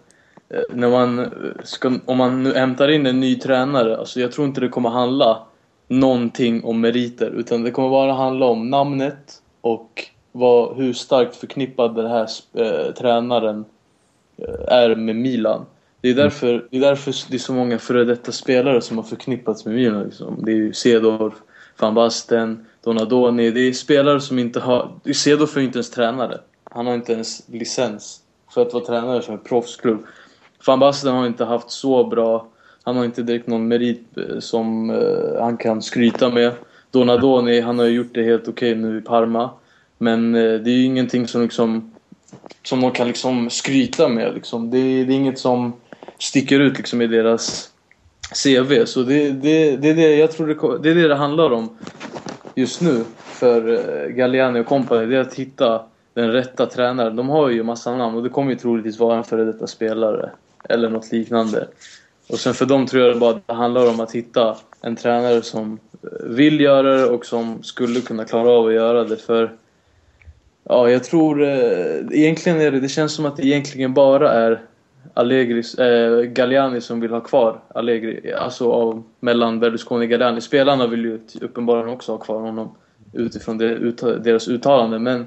[0.49, 1.31] eh, när man
[1.63, 4.89] ska, om man nu hämtar in en ny tränare, alltså jag tror inte det kommer
[4.89, 5.47] handla
[5.87, 11.95] någonting om meriter utan det kommer bara handla om namnet och vad, hur starkt förknippad
[11.95, 13.65] den här äh, tränaren
[14.37, 15.65] äh, är med Milan.
[16.01, 19.03] Det är, därför, det är därför det är så många före detta spelare som har
[19.03, 20.03] förknippats med Milan.
[20.03, 20.39] Liksom.
[20.45, 21.33] Det är ju Cedorf,
[21.79, 23.51] van Basten, Donadoni.
[23.51, 24.91] Det är spelare som inte har...
[25.13, 26.39] Cedorf är inte ens tränare.
[26.63, 28.21] Han har inte ens licens
[28.53, 30.05] för att vara tränare för en proffsklubb.
[30.67, 32.47] Van Basten har inte haft så bra
[32.83, 36.51] han har inte direkt någon merit eh, som uh, han kan skryta med.
[36.91, 39.49] Donadoni, han har ju gjort det helt okej okay nu i Parma.
[40.03, 41.91] Men eh, det är ju ingenting som liksom
[42.63, 44.33] som de kan liksom skryta med.
[44.33, 44.71] Liksom.
[44.71, 45.73] Det, är, det är inget som
[46.19, 47.71] sticker ut liksom, i deras
[48.43, 48.85] CV.
[48.85, 51.77] Så det, det, det, är det, jag tror det, det är det det handlar om
[52.55, 55.05] just nu för eh, Galliani och company.
[55.05, 55.81] Det är att hitta
[56.13, 57.15] den rätta tränaren.
[57.15, 60.29] De har ju massa namn och det kommer ju troligtvis vara en före detta spelare.
[60.69, 61.67] Eller något liknande.
[62.29, 65.41] Och sen för dem tror jag det bara det handlar om att hitta en tränare
[65.41, 69.17] som eh, vill göra det och som skulle kunna klara av att göra det.
[69.17, 69.51] För
[70.63, 74.61] ja, jag tror eh, egentligen är det, det känns som att det egentligen bara är
[75.13, 78.33] Allegri, eh, Galliani som vill ha kvar Allegri.
[78.33, 80.41] Alltså av, mellan Berlusconi och Galliani.
[80.41, 82.75] Spelarna vill ju uppenbarligen också ha kvar honom
[83.13, 83.91] utifrån det,
[84.23, 84.99] deras uttalande.
[84.99, 85.25] Men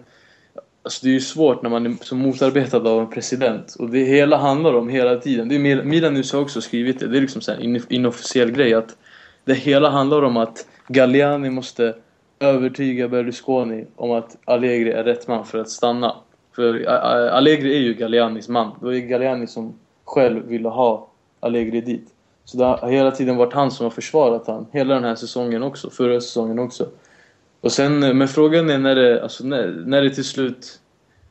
[0.86, 3.74] Alltså det är ju svårt när man är så motarbetad av en president.
[3.78, 5.48] Och det hela handlar om hela tiden.
[5.48, 7.06] Det är Milan nu har också skrivit det.
[7.06, 8.96] Det är liksom en inofficiell grej att
[9.44, 11.94] det hela handlar om att Galliani måste
[12.38, 16.16] övertyga Berlusconi om att Allegri är rätt man för att stanna.
[16.54, 18.70] För eh, eh, Allegri är ju Gallianis man.
[18.80, 21.08] Det var ju Galliani som själv ville ha
[21.40, 22.08] Allegri dit.
[22.44, 24.66] Så det har hela tiden varit han som har försvarat han.
[24.72, 25.90] Hela den här säsongen också.
[25.90, 26.86] Förra säsongen också.
[27.60, 30.80] Och sen, eh, men frågan är när det, alltså när, när det till slut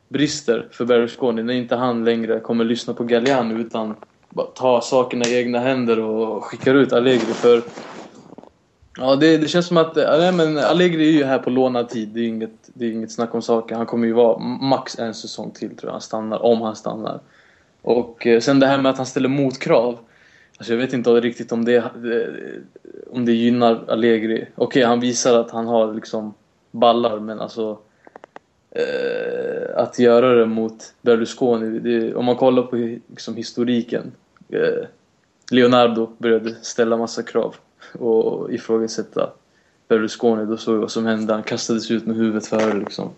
[0.10, 1.44] brister för Berlusconi.
[1.44, 3.96] När inte han längre kommer lyssna på Galliani utan
[4.30, 7.34] bara tar sakerna i egna händer och skickar ut Allegri.
[7.34, 7.62] För
[8.98, 12.10] Ja, det, det känns som att nej, men Allegri är ju här på lånad tid.
[12.10, 13.76] Det är inget, det är inget snack om saker.
[13.76, 17.20] Han kommer ju vara max en säsong till tror jag han stannar, om han stannar.
[17.82, 19.98] Och eh, sen det här med att han ställer motkrav.
[20.58, 21.84] Alltså jag vet inte riktigt om det, eh,
[23.12, 24.48] om det gynnar Allegri.
[24.56, 26.34] Okej, okay, han visar att han har liksom
[26.72, 27.78] ballar, men alltså...
[28.72, 32.76] Eh, att göra det mot Berlusconi, det, om man kollar på
[33.08, 34.12] liksom, historiken.
[34.50, 34.88] Eh,
[35.52, 37.56] Leonardo började ställa massa krav
[37.96, 39.30] och ifrågasätta
[39.88, 40.46] Berlusconi.
[40.46, 41.34] Då såg vi vad som hände.
[41.34, 43.10] Han kastades ut med huvudet före liksom.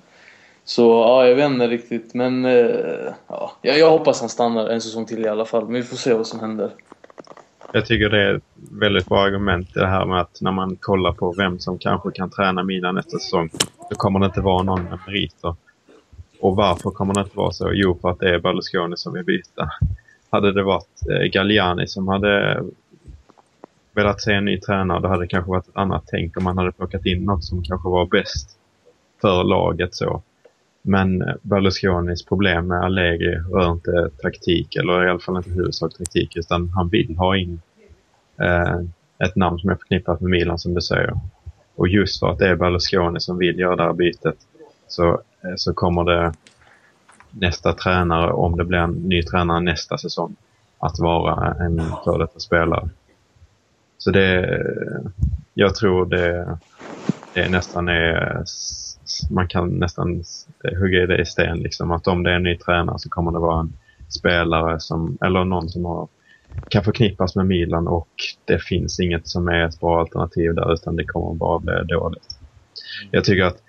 [0.66, 2.14] Så ja, jag vet inte riktigt.
[2.14, 5.64] Men eh, ja, jag hoppas han stannar en säsong till i alla fall.
[5.66, 6.72] Men vi får se vad som händer.
[7.72, 11.12] Jag tycker det är ett väldigt bra argument det här med att när man kollar
[11.12, 13.50] på vem som kanske kan träna Milan nästa säsong
[13.90, 15.56] så kommer det inte vara någon med meriter.
[16.40, 17.72] Och varför kommer det inte vara så?
[17.74, 19.70] Jo, för att det är Berlusconi som vill byta.
[20.30, 22.64] Hade det varit eh, Galliani som hade
[23.98, 26.72] velat se en ny tränare, det hade kanske varit ett annat tänk om man hade
[26.72, 28.50] plockat in något som kanske var bäst
[29.22, 30.22] för laget så.
[30.82, 35.98] Men eh, Berlusconis problem med Allegri rör inte taktik, eller i alla fall inte huvudsak
[35.98, 37.62] taktik, utan han vill ha in
[38.42, 38.80] eh,
[39.20, 41.14] ett namn som är förknippat med Milan som du säger.
[41.76, 44.38] Och just för att det är Berlusconi som vill göra det här bytet
[44.88, 46.34] så, eh, så kommer det
[47.32, 50.36] nästa tränare, om det blir en ny tränare nästa säsong,
[50.80, 52.90] att vara en före detta spelare.
[53.98, 54.62] Så det,
[55.54, 56.58] jag tror det,
[57.34, 58.44] det nästan är
[59.30, 60.24] man kan nästan
[60.80, 63.32] hugga i det i sten liksom att om det är en ny tränare så kommer
[63.32, 63.74] det vara en
[64.10, 66.08] spelare som, eller någon som har,
[66.70, 68.10] kan förknippas med Milan och
[68.46, 72.40] det finns inget som är ett bra alternativ där utan det kommer bara bli dåligt.
[73.12, 73.62] Jag tycker att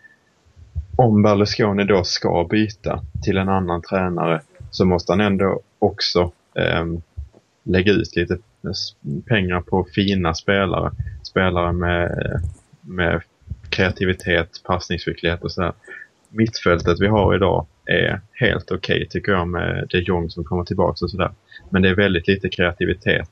[0.97, 6.85] om Berlusconi då ska byta till en annan tränare så måste han ändå också eh,
[7.63, 8.39] lägga ut lite
[9.27, 10.91] pengar på fina spelare.
[11.23, 12.11] Spelare med,
[12.81, 13.23] med
[13.69, 15.73] kreativitet, passningsskicklighet och sådär.
[16.29, 20.65] Mittfältet vi har idag är helt okej okay, tycker jag med de Jong som kommer
[20.65, 21.31] tillbaka och sådär.
[21.71, 23.31] Men det är väldigt lite kreativitet.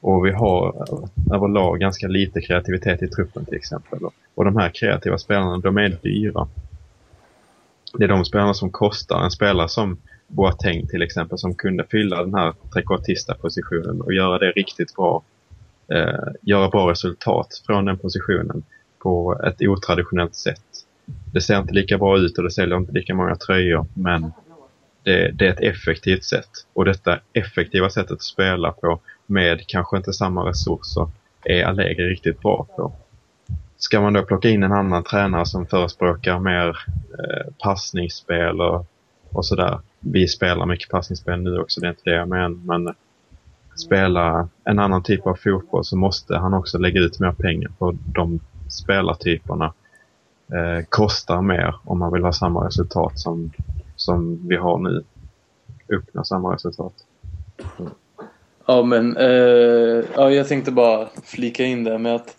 [0.00, 0.86] Och vi har
[1.34, 3.98] överlag ganska lite kreativitet i truppen till exempel.
[4.34, 6.48] Och de här kreativa spelarna, de är dyra.
[7.98, 9.24] Det är de spelarna som kostar.
[9.24, 14.50] En spelare som Boateng till exempel som kunde fylla den här trekvartista-positionen och göra det
[14.50, 15.22] riktigt bra.
[15.88, 18.62] Eh, göra bra resultat från den positionen
[18.98, 20.64] på ett otraditionellt sätt.
[21.32, 24.32] Det ser inte lika bra ut och det säljer inte lika många tröjor men
[25.02, 26.50] det, det, är ett effektivt sätt.
[26.72, 31.10] Och detta effektiva sättet att spela på med kanske inte samma resurser
[31.44, 32.92] är Allegri riktigt bra på.
[33.76, 36.68] Ska man då plocka in en annan tränare som förespråkar mer
[37.18, 38.86] eh, passningsspel och,
[39.34, 39.80] och sådär.
[40.00, 42.48] Vi spelar mycket passningsspel nu också, det är inte det jag menar.
[42.48, 42.94] Men
[43.76, 47.96] spela en annan typ av fotboll så måste han också lägga ut mer pengar på
[48.14, 49.72] de spelartyperna.
[50.52, 53.50] Eh, kostar mer om man vill ha samma resultat som,
[53.96, 55.04] som vi har nu.
[55.88, 56.92] Uppnå samma resultat.
[58.66, 62.36] Ja men, eh, ja, jag tänkte bara flika in det med att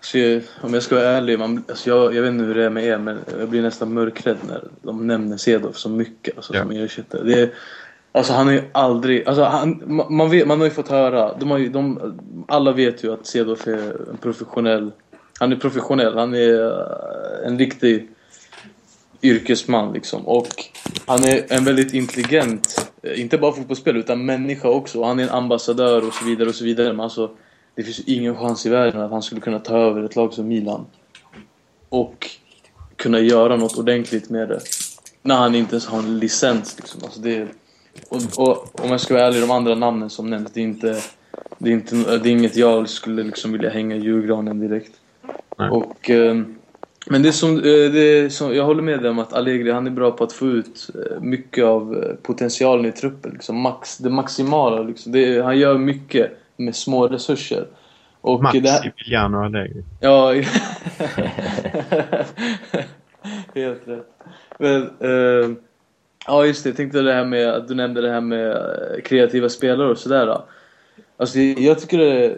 [0.00, 2.70] så om jag ska vara ärlig, man, alltså jag, jag vet inte hur det är
[2.70, 6.62] med er men jag blir nästan mörkrädd när de nämner Cedorf så mycket alltså, ja.
[6.62, 7.22] som ersättare.
[7.22, 7.50] Det är,
[8.12, 11.50] alltså han har ju aldrig, alltså han, man, vet, man har ju fått höra, de
[11.50, 12.14] har ju, de,
[12.48, 14.92] alla vet ju att Cedorf är en professionell,
[15.38, 18.08] han är professionell, han är eh, en riktig
[19.22, 20.26] yrkesman liksom.
[20.26, 20.48] Och
[21.06, 25.02] han är en väldigt intelligent, eh, inte bara fotbollsspelare utan människa också.
[25.02, 26.88] Han är en ambassadör och så vidare och så vidare.
[26.88, 27.30] Men alltså,
[27.76, 30.48] det finns ingen chans i världen att han skulle kunna ta över ett lag som
[30.48, 30.86] Milan.
[31.88, 32.30] Och
[32.96, 34.60] kunna göra något ordentligt med det.
[35.22, 37.00] När han inte ens har en licens liksom.
[37.04, 37.48] Alltså det,
[38.08, 41.00] och, och om jag ska vara ärlig, de andra namnen som nämns, det är inte...
[41.58, 44.92] Det är, inte, det är inget jag skulle liksom vilja hänga i julgranen direkt.
[45.58, 45.70] Nej.
[45.70, 46.10] Och...
[46.10, 46.42] Eh,
[47.10, 47.62] men det som, eh,
[47.92, 50.46] det som, jag håller med dig om att Allegri han är bra på att få
[50.46, 53.32] ut eh, mycket av eh, potentialen i truppen.
[53.32, 54.82] Liksom max, det maximala.
[54.82, 55.12] Liksom.
[55.12, 57.66] Det, han gör mycket med små resurser.
[58.20, 59.82] Och Maximiliano Allegri.
[60.00, 60.32] Ja,
[63.54, 64.06] helt rätt.
[64.58, 65.52] Men, uh,
[66.26, 68.56] ja just det, jag tänkte det här med att du nämnde det här med
[69.04, 70.40] kreativa spelare och sådär.
[71.16, 72.36] Alltså jag tycker det,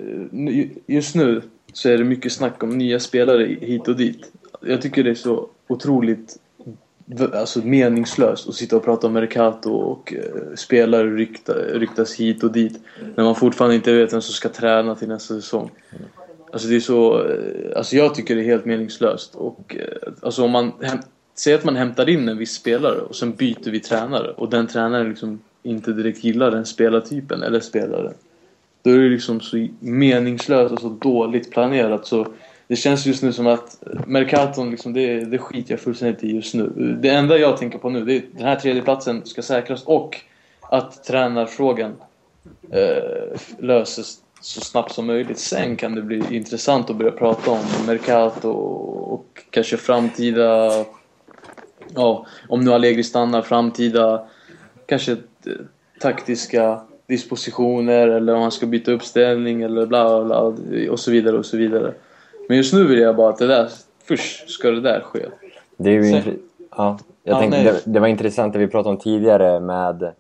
[0.87, 5.05] just nu så är det mycket snack om nya spelare hit och dit jag tycker
[5.05, 6.37] det är så otroligt
[7.35, 12.53] alltså, meningslöst att sitta och prata om Mercato och eh, spelare rykta, ryktas hit och
[12.53, 12.81] dit
[13.16, 15.71] när man fortfarande inte vet vem som ska träna till nästa säsong.
[16.53, 20.44] Alltså det är så, eh, alltså jag tycker det är helt meningslöst och eh, alltså
[20.44, 20.73] om man
[21.38, 24.66] Säg att man hämtar in en viss spelare och sen byter vi tränare och den
[24.66, 28.14] tränaren liksom inte direkt gillar den spelartypen eller spelaren.
[28.83, 32.27] Då är det liksom så meningslöst och så dåligt planerat så
[32.69, 36.55] det känns just nu som att Mercaton, liksom, det, det skiter jag fullständigt i just
[36.55, 36.97] nu.
[37.01, 40.21] Det enda jag tänker på nu, det är att den här tredjeplatsen ska säkras och
[40.61, 41.97] att tränarfrågan
[42.71, 45.39] eh, löses så snabbt som möjligt.
[45.39, 50.73] Sen kan det bli intressant att börja prata om Mercato och kanske framtida...
[51.95, 54.27] Ja, om nu Allegri stannar, framtida
[54.87, 55.19] kanske eh,
[56.01, 61.39] taktiska dispositioner eller om han ska byta uppställning eller bla bla bla och så vidare
[61.39, 61.95] och så vidare.
[62.49, 63.69] Men just nu vill jag bara att det där,
[64.05, 65.27] först ska det där ske.
[65.77, 66.39] Det är ju Sen,
[66.77, 70.13] ja, jag ja, tänkte, det, det, var intressant det vi pratade om tidigare med,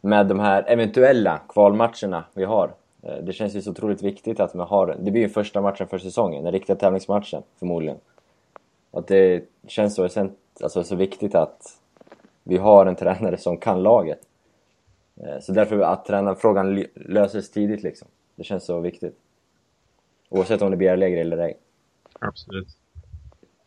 [0.00, 2.70] med de här eventuella kvalmatcherna vi har.
[3.02, 5.88] Eh, det känns ju så otroligt viktigt att man har, det blir ju första matchen
[5.88, 7.96] för säsongen, den riktiga tävlingsmatchen förmodligen.
[8.90, 10.08] Att det känns så,
[10.62, 11.78] alltså, så viktigt att
[12.44, 14.20] vi har en tränare som kan laget.
[15.16, 18.08] Eh, så därför att tränarfrågan löses tidigt liksom.
[18.34, 19.16] Det känns så viktigt.
[20.30, 21.56] Oavsett om det blir lägre eller ej.
[22.18, 22.68] Absolut.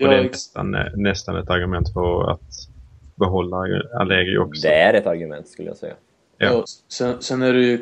[0.01, 2.68] Och det är nästan, nästan ett argument för att
[3.16, 3.57] behålla
[3.99, 4.61] Allegri också.
[4.68, 5.93] Det är ett argument skulle jag säga.
[6.38, 6.45] Ja.
[6.45, 7.78] ja sen, sen, är det ju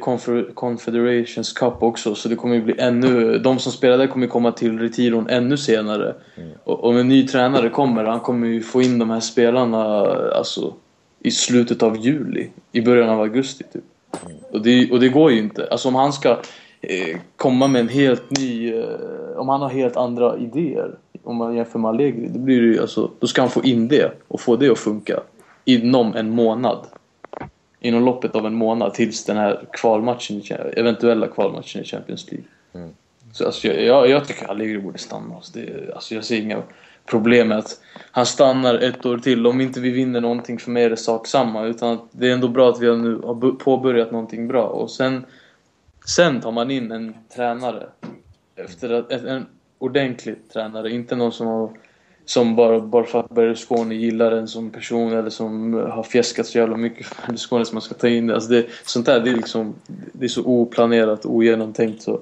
[0.53, 3.37] Confederations Cup också så det kommer ju bli ännu...
[3.37, 6.15] De som spelar där kommer komma till retiron ännu senare.
[6.35, 6.51] Mm.
[6.63, 9.83] Och om en ny tränare kommer, han kommer ju få in de här spelarna
[10.35, 10.73] alltså,
[11.19, 12.49] i slutet av juli.
[12.71, 13.83] I början av augusti typ.
[14.25, 14.37] Mm.
[14.51, 15.67] Och, det, och det går ju inte.
[15.71, 16.37] Alltså om han ska...
[16.81, 18.85] Eh, komma med en helt ny, eh,
[19.35, 22.81] om han har helt andra idéer om man jämför med Allegri, då, blir det ju,
[22.81, 25.19] alltså, då ska han få in det och få det att funka
[25.65, 26.87] inom en månad.
[27.79, 30.41] Inom loppet av en månad tills den här kvalmatchen,
[30.77, 32.47] eventuella kvalmatchen i Champions League.
[32.73, 32.89] Mm.
[33.33, 35.35] Så alltså, jag, jag, jag tycker Allegri borde stanna.
[35.35, 36.61] Alltså, det, alltså, jag ser inga
[37.05, 37.79] problem med att
[38.11, 39.47] han stannar ett år till.
[39.47, 41.65] Om inte vi vinner någonting för mig är det sak samma.
[41.65, 44.63] Utan det är ändå bra att vi har nu har påbörjat någonting bra.
[44.63, 45.25] Och sen,
[46.05, 47.87] sen tar man in en tränare.
[48.55, 49.45] Efter att, en,
[49.79, 50.91] ordentlig tränare.
[50.91, 51.71] Inte någon som har
[52.25, 56.57] som bara, bara för att Berlusconi gillar en som person eller som har fjäskat så
[56.57, 58.33] jävla mycket för Berlusconi som man ska ta in det.
[58.33, 59.75] Alltså det sånt där det är liksom
[60.13, 62.21] Det är så oplanerat och ogenomtänkt så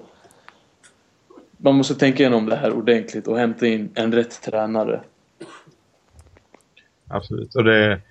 [1.57, 5.01] Man måste tänka igenom det här ordentligt och hämta in en rätt tränare.
[7.07, 7.55] Absolut.
[7.55, 8.01] Och det,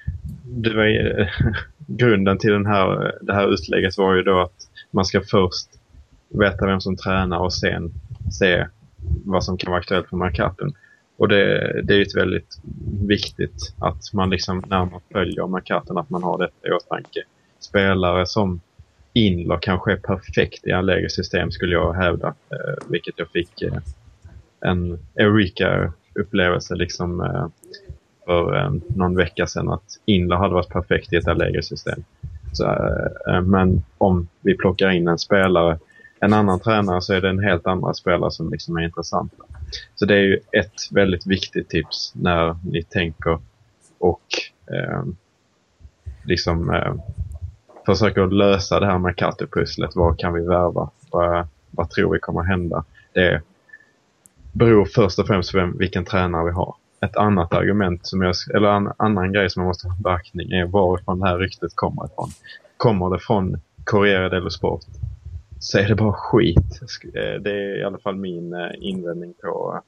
[0.45, 1.27] det var ju,
[1.87, 5.69] grunden till den här, det här utlägget var ju då att man ska först
[6.29, 7.93] veta vem som tränar och sen
[8.39, 8.67] se
[9.25, 10.73] vad som kan vara aktuellt för Mercaton.
[11.17, 12.61] Och det, det är ju ett väldigt
[13.07, 17.23] viktigt att man liksom när man följer Mercaton att man har detta i åtanke.
[17.61, 18.61] Spelare som
[19.13, 22.29] Inler kanske är perfekt i lägre system skulle jag hävda.
[22.29, 23.79] Eh, vilket jag fick eh,
[24.61, 27.47] en Eureka-upplevelse liksom eh,
[28.25, 32.05] för eh, någon vecka sedan att Inler hade varit perfekt i ett lägre system.
[32.23, 32.28] Eh,
[32.61, 35.79] Eh, eh, men om vi plockar in en spelare,
[36.21, 39.45] en annan tränare så är det en helt andra spelare som liksom är intressanta.
[39.95, 43.39] Så det är ju ett väldigt viktigt tips när ni tänker
[43.99, 44.23] och
[44.67, 45.03] eh,
[46.25, 46.95] liksom eh,
[47.87, 49.17] försöker lösa det här med
[49.53, 50.91] pusslet Vad kan vi värva?
[51.11, 52.85] Vad, vad tror vi kommer hända?
[53.13, 53.43] Det
[54.53, 56.75] beror först och främst på vem, vilken tränare vi har.
[57.01, 60.67] Ett annat argument, som jag, eller en annan grej som jag måste ha beaktning är
[60.67, 62.29] varifrån det här ryktet kommer ifrån.
[62.77, 64.81] Kommer det från Corriere dello Sport
[65.59, 66.81] så är det bara skit.
[67.15, 69.83] Eh, det är i alla fall min eh, invändning på,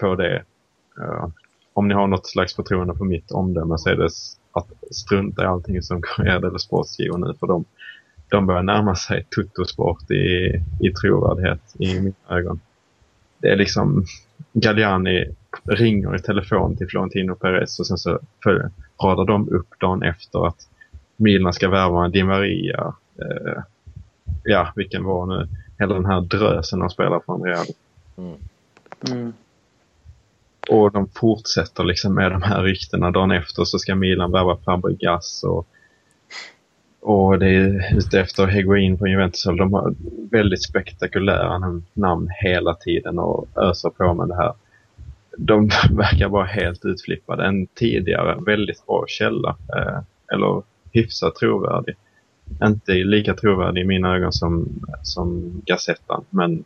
[0.00, 0.44] på det.
[1.00, 1.28] Eh,
[1.72, 4.08] om ni har något slags förtroende för mitt omdöme så är det
[4.52, 7.64] att strunta i allting som Corriere dello Sport skriver nu för de,
[8.28, 12.60] de börjar närma sig tuttosport i, i trovärdighet i mina ögon.
[13.38, 14.04] Det är liksom
[14.52, 18.70] Galliani ringer i telefon till Florentino Perez och sen så följer,
[19.02, 20.68] radar de upp dagen efter att
[21.16, 22.94] Milan ska värva Di Maria.
[23.20, 23.62] Eh,
[24.44, 25.48] ja, vilken var nu
[25.78, 27.66] hela den här drösen de spelar från Real.
[29.10, 29.32] Mm.
[30.70, 33.10] Och de fortsätter liksom med de här ryktena.
[33.10, 35.66] Dagen efter så ska Milan värva Fabregas och,
[37.00, 39.44] och det är ute efter Higuain från Juventus.
[39.44, 39.94] De har
[40.30, 44.52] väldigt spektakulära nam- namn hela tiden och öser på med det här.
[45.38, 47.44] De verkar vara helt utflippade.
[47.44, 49.98] En tidigare väldigt bra källa, eh,
[50.32, 50.62] eller
[50.92, 51.94] hyfsat trovärdig.
[52.64, 54.68] Inte lika trovärdig i mina ögon som,
[55.02, 56.64] som Gazettan, men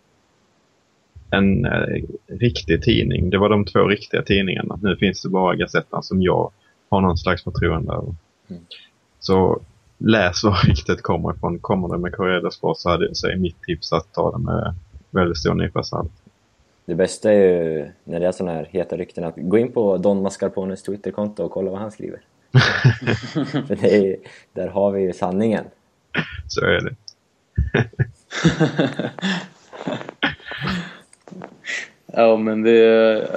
[1.30, 3.30] en eh, riktig tidning.
[3.30, 4.78] Det var de två riktiga tidningarna.
[4.82, 6.50] Nu finns det bara Gazettan som jag
[6.88, 8.14] har någon slags förtroende över.
[8.48, 8.62] Mm.
[9.20, 9.60] Så
[9.98, 11.58] läs var riktigt kommer ifrån.
[11.58, 14.74] Kommer det med Sport så, hade, så är mitt tips att ta det med
[15.10, 16.12] väldigt stor nypa salt.
[16.88, 19.96] Det bästa är ju när det är sådana här heta rykten att gå in på
[19.96, 22.20] Don Mascarpones Twitterkonto och kolla vad han skriver.
[23.66, 24.16] För det är,
[24.52, 25.64] där har vi ju sanningen.
[26.48, 26.94] Så är det.
[32.12, 33.28] Ja men det, är,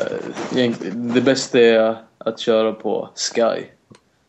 [0.55, 3.63] egentligen- det bästa är att köra på Sky.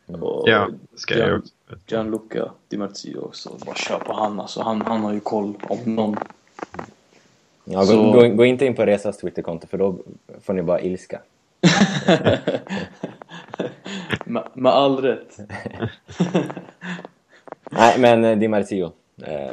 [0.06, 0.68] Och Ja,
[1.08, 1.52] jag Gian- också.
[1.86, 3.50] Gianluca Di Marzio också.
[3.66, 4.62] Bara kör på han alltså.
[4.62, 6.16] Han, han har ju koll om någon.
[7.64, 9.98] Ja, gå, Så- gå, gå inte in på Resas Twitterkonto för då
[10.40, 11.20] får ni bara ilska.
[14.24, 15.38] med, med all rätt.
[17.70, 18.92] Nej, men eh, Di Marzio
[19.22, 19.50] eh,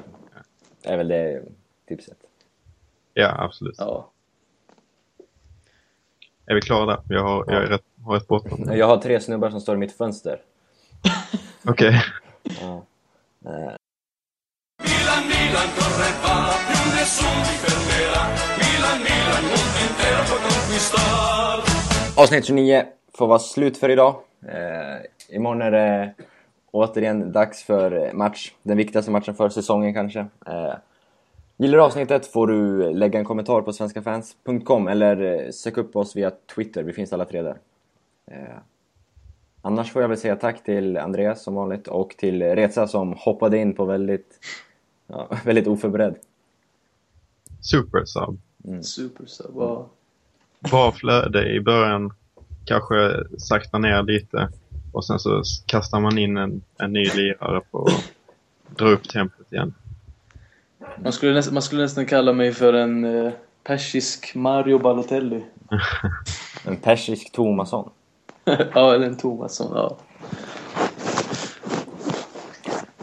[0.83, 1.43] är väl det
[1.87, 2.17] tipset.
[3.13, 3.75] Ja, absolut.
[3.77, 4.11] Ja.
[6.45, 6.99] Är vi klara där?
[7.09, 8.69] Jag har, jag är rätt, har rätt bråttom.
[8.73, 10.41] Jag har tre snubbar som står i mitt fönster.
[11.65, 12.03] Okej.
[12.61, 12.83] Ja.
[13.45, 13.73] Eh,
[16.99, 18.23] nessun difenderà.
[18.61, 21.57] Milan, Milan, mondo intero può conquistar.
[22.15, 22.85] Avsnitt 29
[23.17, 24.15] får vara slut för idag.
[24.47, 26.13] Eh, imorgon är det
[26.71, 28.51] återigen dags för match.
[28.63, 30.19] Den viktigaste matchen för säsongen kanske.
[30.19, 30.73] Eh,
[31.57, 36.15] gillar du avsnittet får du lägga en kommentar på svenskafans.com eller eh, sök upp oss
[36.15, 36.83] via Twitter.
[36.83, 37.57] Vi finns alla tre där.
[38.31, 38.57] Eh,
[39.61, 43.57] annars får jag väl säga tack till Andreas som vanligt och till Reza som hoppade
[43.57, 44.39] in på väldigt,
[45.07, 46.15] ja, väldigt oförberedd.
[47.61, 48.39] Super sub.
[48.81, 49.51] Super sub.
[49.55, 49.89] Ja.
[50.59, 52.13] Bra flöde i början.
[52.65, 54.49] Kanske sakta ner lite.
[54.91, 58.11] Och sen så kastar man in en, en ny lirare på att
[58.77, 59.73] dra upp tempot igen.
[61.03, 63.31] Man, skulle nästan, man skulle nästan kalla mig för en eh,
[63.63, 65.43] persisk Mario Balotelli.
[66.65, 67.89] En persisk Tomasson.
[68.73, 69.71] ja, eller en Tomasson.
[69.75, 69.97] Ja.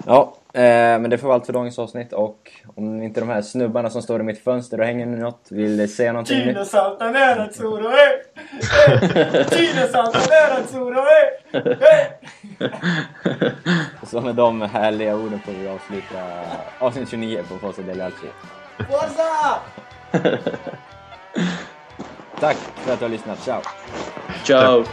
[0.07, 3.90] Ja, men det får vara allt för dagens avsnitt och om inte de här snubbarna
[3.90, 6.46] som står i mitt fönster och hänger något vill säga någonting nytt.
[6.46, 9.48] Kinasalta nära Tsuro, eh!
[9.50, 11.61] Kinasalta nära Tsuro, eh!
[14.02, 16.40] Så med de härliga orden får vi avsluta
[16.78, 18.26] avsnitt 29 på Forza Del Alci.
[18.78, 19.61] Forza!
[22.40, 23.61] Tack för att du har lyssnat, ciao!
[24.44, 24.84] Ciao!